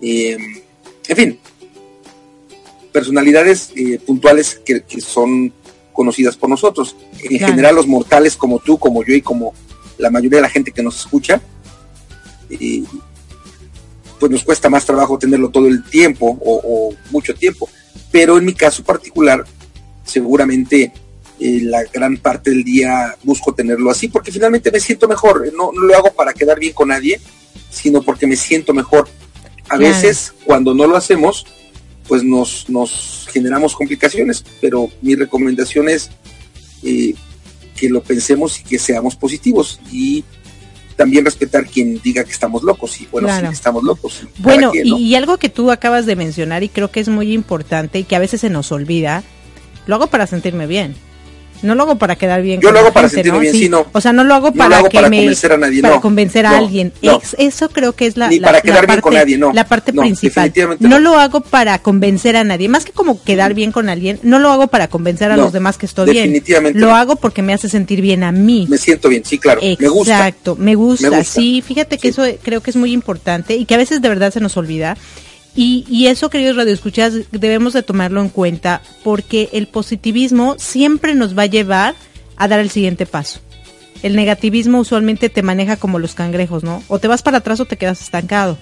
Eh, 0.00 0.36
en 1.08 1.16
fin, 1.16 1.38
personalidades 2.94 3.72
eh, 3.74 3.98
puntuales 3.98 4.60
que, 4.64 4.82
que 4.84 5.00
son 5.00 5.52
conocidas 5.92 6.36
por 6.36 6.48
nosotros. 6.48 6.94
En 7.20 7.38
Claro. 7.38 7.52
general 7.52 7.74
los 7.74 7.88
mortales 7.88 8.36
como 8.36 8.60
tú, 8.60 8.78
como 8.78 9.04
yo 9.04 9.14
y 9.14 9.20
como 9.20 9.52
la 9.98 10.10
mayoría 10.10 10.38
de 10.38 10.42
la 10.42 10.48
gente 10.48 10.70
que 10.70 10.80
nos 10.82 11.00
escucha, 11.00 11.40
eh, 12.50 12.84
pues 14.20 14.30
nos 14.30 14.44
cuesta 14.44 14.70
más 14.70 14.86
trabajo 14.86 15.18
tenerlo 15.18 15.48
todo 15.50 15.66
el 15.66 15.82
tiempo 15.82 16.38
o, 16.40 16.60
o 16.64 16.94
mucho 17.10 17.34
tiempo. 17.34 17.68
Pero 18.12 18.38
en 18.38 18.44
mi 18.44 18.54
caso 18.54 18.84
particular, 18.84 19.44
seguramente 20.04 20.92
eh, 21.40 21.60
la 21.62 21.82
gran 21.92 22.16
parte 22.18 22.50
del 22.50 22.62
día 22.62 23.16
busco 23.24 23.52
tenerlo 23.52 23.90
así 23.90 24.06
porque 24.06 24.30
finalmente 24.30 24.70
me 24.70 24.78
siento 24.78 25.08
mejor. 25.08 25.52
No, 25.52 25.72
no 25.72 25.80
lo 25.82 25.96
hago 25.96 26.12
para 26.12 26.32
quedar 26.32 26.60
bien 26.60 26.72
con 26.74 26.88
nadie, 26.88 27.20
sino 27.70 28.02
porque 28.02 28.28
me 28.28 28.36
siento 28.36 28.72
mejor. 28.72 29.08
A 29.68 29.78
veces 29.78 30.32
cuando 30.44 30.74
no 30.74 30.86
lo 30.86 30.96
hacemos, 30.96 31.44
pues 32.08 32.22
nos, 32.22 32.68
nos 32.68 33.26
generamos 33.30 33.74
complicaciones, 33.74 34.44
pero 34.60 34.90
mi 35.02 35.14
recomendación 35.14 35.88
es 35.88 36.10
eh, 36.82 37.14
que 37.76 37.88
lo 37.88 38.02
pensemos 38.02 38.60
y 38.60 38.64
que 38.64 38.78
seamos 38.78 39.16
positivos 39.16 39.80
y 39.90 40.24
también 40.96 41.24
respetar 41.24 41.66
quien 41.66 42.00
diga 42.02 42.22
que 42.24 42.30
estamos 42.30 42.62
locos 42.62 43.00
y 43.00 43.06
bueno, 43.10 43.26
Claro. 43.26 43.48
sí 43.48 43.54
estamos 43.54 43.82
locos. 43.82 44.22
Bueno, 44.38 44.70
y 44.74 45.14
algo 45.16 45.38
que 45.38 45.48
tú 45.48 45.70
acabas 45.70 46.06
de 46.06 46.14
mencionar 46.14 46.62
y 46.62 46.68
creo 46.68 46.90
que 46.90 47.00
es 47.00 47.08
muy 47.08 47.32
importante 47.32 47.98
y 47.98 48.04
que 48.04 48.16
a 48.16 48.20
veces 48.20 48.40
se 48.40 48.50
nos 48.50 48.70
olvida, 48.70 49.24
lo 49.86 49.96
hago 49.96 50.06
para 50.06 50.26
sentirme 50.26 50.66
bien. 50.66 50.94
No 51.64 51.74
lo 51.74 51.82
hago 51.84 51.96
para 51.96 52.16
quedar 52.16 52.42
bien 52.42 52.60
Yo 52.60 52.68
con 52.68 52.74
lo 52.74 52.80
la 52.80 52.86
hago 52.86 52.94
para 52.94 53.08
gente, 53.08 53.16
sentirme 53.16 53.38
¿no? 53.38 53.42
bien, 53.42 53.54
sí, 53.54 53.68
no. 53.68 53.86
O 53.92 54.00
sea, 54.00 54.12
no 54.12 54.22
lo 54.24 54.34
hago 54.34 54.48
No 54.50 54.52
lo 54.52 54.58
para 54.58 54.76
hago 54.78 54.88
que 54.88 54.98
para 54.98 55.08
me 55.08 55.16
convencer 55.18 55.52
a 55.52 55.56
nadie, 55.56 55.82
para 55.82 55.94
no. 55.94 56.00
convencer 56.00 56.46
a 56.46 56.56
alguien. 56.58 56.92
eso 57.38 57.68
creo 57.70 57.94
que 57.94 58.06
es 58.06 58.16
la 58.16 58.28
Ni 58.28 58.38
la- 58.38 58.46
para 58.48 58.58
la 58.58 58.62
quedar 58.62 58.86
bien 58.86 59.00
con 59.00 59.12
parte- 59.12 59.24
nadie, 59.24 59.38
no. 59.38 59.52
La 59.52 59.64
parte 59.66 59.92
principal. 59.92 60.44
definitivamente 60.44 60.84
No 60.84 60.90
no. 60.90 60.98
lo 61.00 61.18
hago 61.18 61.40
para 61.40 61.78
convencer 61.80 62.36
a 62.36 62.44
nadie, 62.44 62.68
más 62.68 62.84
que 62.84 62.92
como 62.92 63.22
quedar 63.22 63.54
bien 63.54 63.72
con 63.72 63.88
alguien, 63.88 64.20
no 64.22 64.38
lo 64.38 64.50
hago 64.50 64.68
para 64.68 64.88
convencer 64.88 65.30
a 65.30 65.36
los 65.36 65.52
demás 65.52 65.78
que 65.78 65.86
estoy 65.86 66.10
bien. 66.10 66.24
definitivamente 66.26 66.78
Lo 66.78 66.88
no. 66.88 66.96
hago 66.96 67.16
porque 67.16 67.42
me 67.42 67.52
hace 67.54 67.68
sentir 67.68 68.00
bien 68.00 68.22
a 68.24 68.32
mí. 68.32 68.66
Me 68.68 68.78
siento 68.78 69.08
bien, 69.08 69.24
sí, 69.24 69.38
claro. 69.38 69.60
Me 69.78 69.88
gusta. 69.88 70.14
Exacto, 70.16 70.56
me 70.56 70.74
gusta. 70.74 71.10
Me 71.10 71.16
gusta. 71.18 71.32
Sí, 71.40 71.62
fíjate 71.66 71.96
que 71.98 72.12
Sí. 72.12 72.20
eso 72.20 72.38
creo 72.42 72.60
que 72.60 72.70
es 72.70 72.76
muy 72.76 72.92
importante 72.92 73.56
y 73.56 73.64
que 73.64 73.74
a 73.74 73.78
veces 73.78 74.02
de 74.02 74.08
verdad 74.08 74.32
se 74.32 74.40
nos 74.40 74.56
olvida. 74.56 74.96
Y, 75.56 75.84
y 75.88 76.08
eso, 76.08 76.30
queridos 76.30 76.56
radioescuchas, 76.56 77.14
debemos 77.30 77.72
de 77.74 77.82
tomarlo 77.82 78.20
en 78.20 78.28
cuenta 78.28 78.82
porque 79.04 79.50
el 79.52 79.68
positivismo 79.68 80.56
siempre 80.58 81.14
nos 81.14 81.38
va 81.38 81.42
a 81.42 81.46
llevar 81.46 81.94
a 82.36 82.48
dar 82.48 82.58
el 82.60 82.70
siguiente 82.70 83.06
paso. 83.06 83.40
El 84.02 84.16
negativismo 84.16 84.80
usualmente 84.80 85.28
te 85.28 85.42
maneja 85.42 85.76
como 85.76 85.98
los 85.98 86.14
cangrejos, 86.14 86.64
¿no? 86.64 86.82
O 86.88 86.98
te 86.98 87.08
vas 87.08 87.22
para 87.22 87.38
atrás 87.38 87.60
o 87.60 87.64
te 87.66 87.76
quedas 87.78 88.02
estancado. 88.02 88.58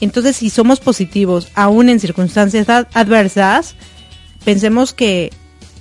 Entonces, 0.00 0.36
si 0.36 0.50
somos 0.50 0.80
positivos, 0.80 1.48
aún 1.54 1.88
en 1.88 2.00
circunstancias 2.00 2.68
ad- 2.68 2.88
adversas, 2.92 3.74
pensemos 4.44 4.92
que 4.92 5.30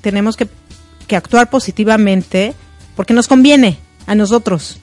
tenemos 0.02 0.38
que, 0.38 0.48
que 1.08 1.16
actuar 1.16 1.50
positivamente 1.50 2.54
porque 2.96 3.14
nos 3.14 3.28
conviene 3.28 3.80
a 4.06 4.16
nosotros, 4.16 4.78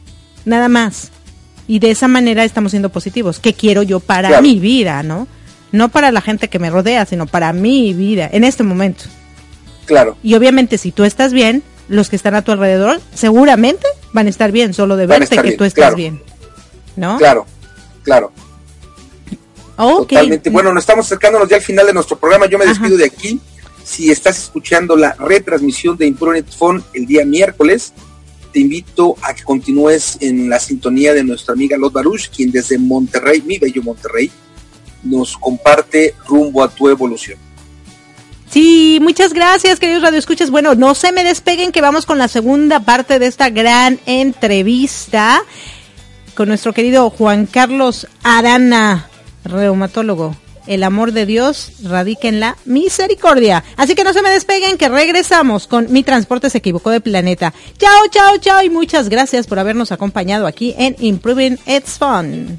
nada 0.45 0.69
más. 0.69 1.11
Y 1.69 1.79
de 1.81 1.91
esa 1.91 2.07
manera 2.09 2.45
estamos 2.45 2.71
siendo 2.73 2.91
positivos. 2.91 3.39
¿Qué 3.41 3.55
quiero 3.55 3.83
yo 3.83 4.01
para 4.01 4.29
Claro. 4.29 4.43
mi 4.43 4.59
vida, 4.61 5.03
no? 5.03 5.27
No 5.73 5.89
para 5.89 6.13
la 6.13 6.21
gente 6.21 6.49
que 6.49 6.59
me 6.59 6.71
rodea, 6.71 7.05
sino 7.07 7.27
para 7.27 7.53
mi 7.53 7.93
vida, 7.93 8.29
en 8.33 8.45
este 8.45 8.63
momento. 8.63 9.05
Claro, 9.85 10.17
Y 10.23 10.35
obviamente 10.35 10.79
si 10.79 10.91
tú 10.93 11.05
estás 11.05 11.33
bien, 11.33 11.63
los 11.89 12.09
que 12.11 12.17
están 12.17 12.35
a 12.35 12.43
tu 12.43 12.51
alrededor 12.53 13.01
seguramente 13.15 13.87
van 14.13 14.27
a 14.27 14.31
estar 14.31 14.51
bien, 14.53 14.75
solo 14.75 14.97
de 14.97 15.07
verte 15.07 15.37
que 15.37 15.43
bien, 15.43 15.57
tú 15.57 15.65
estás 15.65 15.83
claro. 15.83 15.97
bien. 15.97 16.21
¿No? 16.97 17.19
claro, 17.19 17.47
claro. 18.03 18.33
Totalmente. 19.77 20.51
Bueno, 20.51 20.73
nos 20.73 20.83
estamos 20.83 21.07
acercándonos 21.07 21.49
ya 21.49 21.57
al 21.57 21.63
final 21.63 21.87
de 21.87 21.93
nuestro 21.93 22.17
programa. 22.19 22.47
Yo 22.47 22.59
me 22.59 22.65
Ajá. 22.65 22.73
despido 22.73 22.97
de 22.97 23.05
aquí. 23.05 23.41
Si 23.85 24.11
estás 24.11 24.39
escuchando 24.39 24.97
la 24.97 25.13
retransmisión 25.19 25.97
de 25.97 26.07
Imprudent 26.07 26.49
Phone 26.49 26.83
el 26.95 27.07
día 27.07 27.25
miércoles, 27.25 27.93
te 28.57 28.61
invito 28.61 29.17
a 29.21 29.35
que 29.35 29.45
continúes 29.45 30.17
en 30.19 30.49
la 30.49 30.59
sintonía 30.59 31.13
de 31.13 31.23
nuestra 31.23 31.53
amiga 31.53 31.77
Lot 31.77 31.93
Baruch, 31.93 32.31
quien 32.35 32.51
desde 32.51 32.79
Monterrey, 32.79 33.43
mi 33.43 33.59
bello 33.59 33.83
Monterrey, 33.83 34.31
nos 35.03 35.37
comparte 35.37 36.15
rumbo 36.27 36.65
a 36.65 36.69
tu 36.71 36.89
evolución. 36.89 37.39
Sí, 38.49 38.99
muchas 39.03 39.35
gracias, 39.35 39.79
queridos 39.79 40.05
radioescuchas. 40.05 40.49
Bueno, 40.49 40.75
no 40.75 40.95
se 40.95 41.13
me 41.13 41.23
despeguen 41.23 41.71
que 41.71 41.83
vamos 41.83 42.07
con 42.07 42.17
la 42.17 42.29
segunda 42.29 42.81
parte 42.81 43.19
de 43.19 43.27
esta 43.27 43.51
gran 43.51 44.01
entrevista. 44.07 45.43
con 46.35 46.49
nuestro 46.49 46.73
querido 46.73 47.11
Juan 47.11 47.45
Carlos 47.45 48.07
Arana, 48.23 49.11
reumatólogo. 49.45 50.35
El 50.67 50.83
amor 50.83 51.13
de 51.13 51.27
Dios 51.27 51.73
radica 51.83 52.29
en 52.29 52.41
la 52.41 52.57
misericordia. 52.65 53.65
Así 53.77 53.95
que 53.95 54.05
no 54.05 54.13
se 54.13 54.23
me 54.23 54.31
despeguen, 54.31 54.79
que 54.79 54.89
regresamos 54.89 55.67
con 55.67 55.93
Mi 55.93 56.03
Transporte 56.03 56.51
se 56.51 56.59
equivocó 56.59 56.91
de 56.91 57.01
planeta. 57.01 57.53
Chao, 57.79 58.09
chao, 58.11 58.39
chao 58.39 58.63
y 58.63 58.71
muchas 58.71 59.09
gracias 59.09 59.47
por 59.47 59.59
habernos 59.59 59.93
acompañado 59.93 60.47
aquí 60.47 60.75
en 60.79 60.97
Improving 60.99 61.59
It's 61.67 61.99
Fun. 61.99 62.59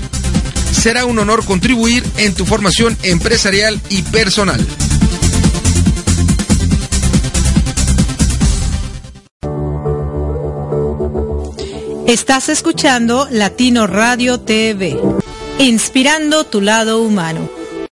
Será 0.70 1.06
un 1.06 1.18
honor 1.18 1.46
contribuir 1.46 2.04
en 2.18 2.34
tu 2.34 2.44
formación 2.44 2.94
empresarial 3.02 3.80
y 3.88 4.02
personal. 4.02 4.60
Estás 12.06 12.50
escuchando 12.50 13.26
Latino 13.30 13.86
Radio 13.86 14.40
TV, 14.40 15.00
inspirando 15.58 16.44
tu 16.44 16.60
lado 16.60 17.00
humano 17.00 17.57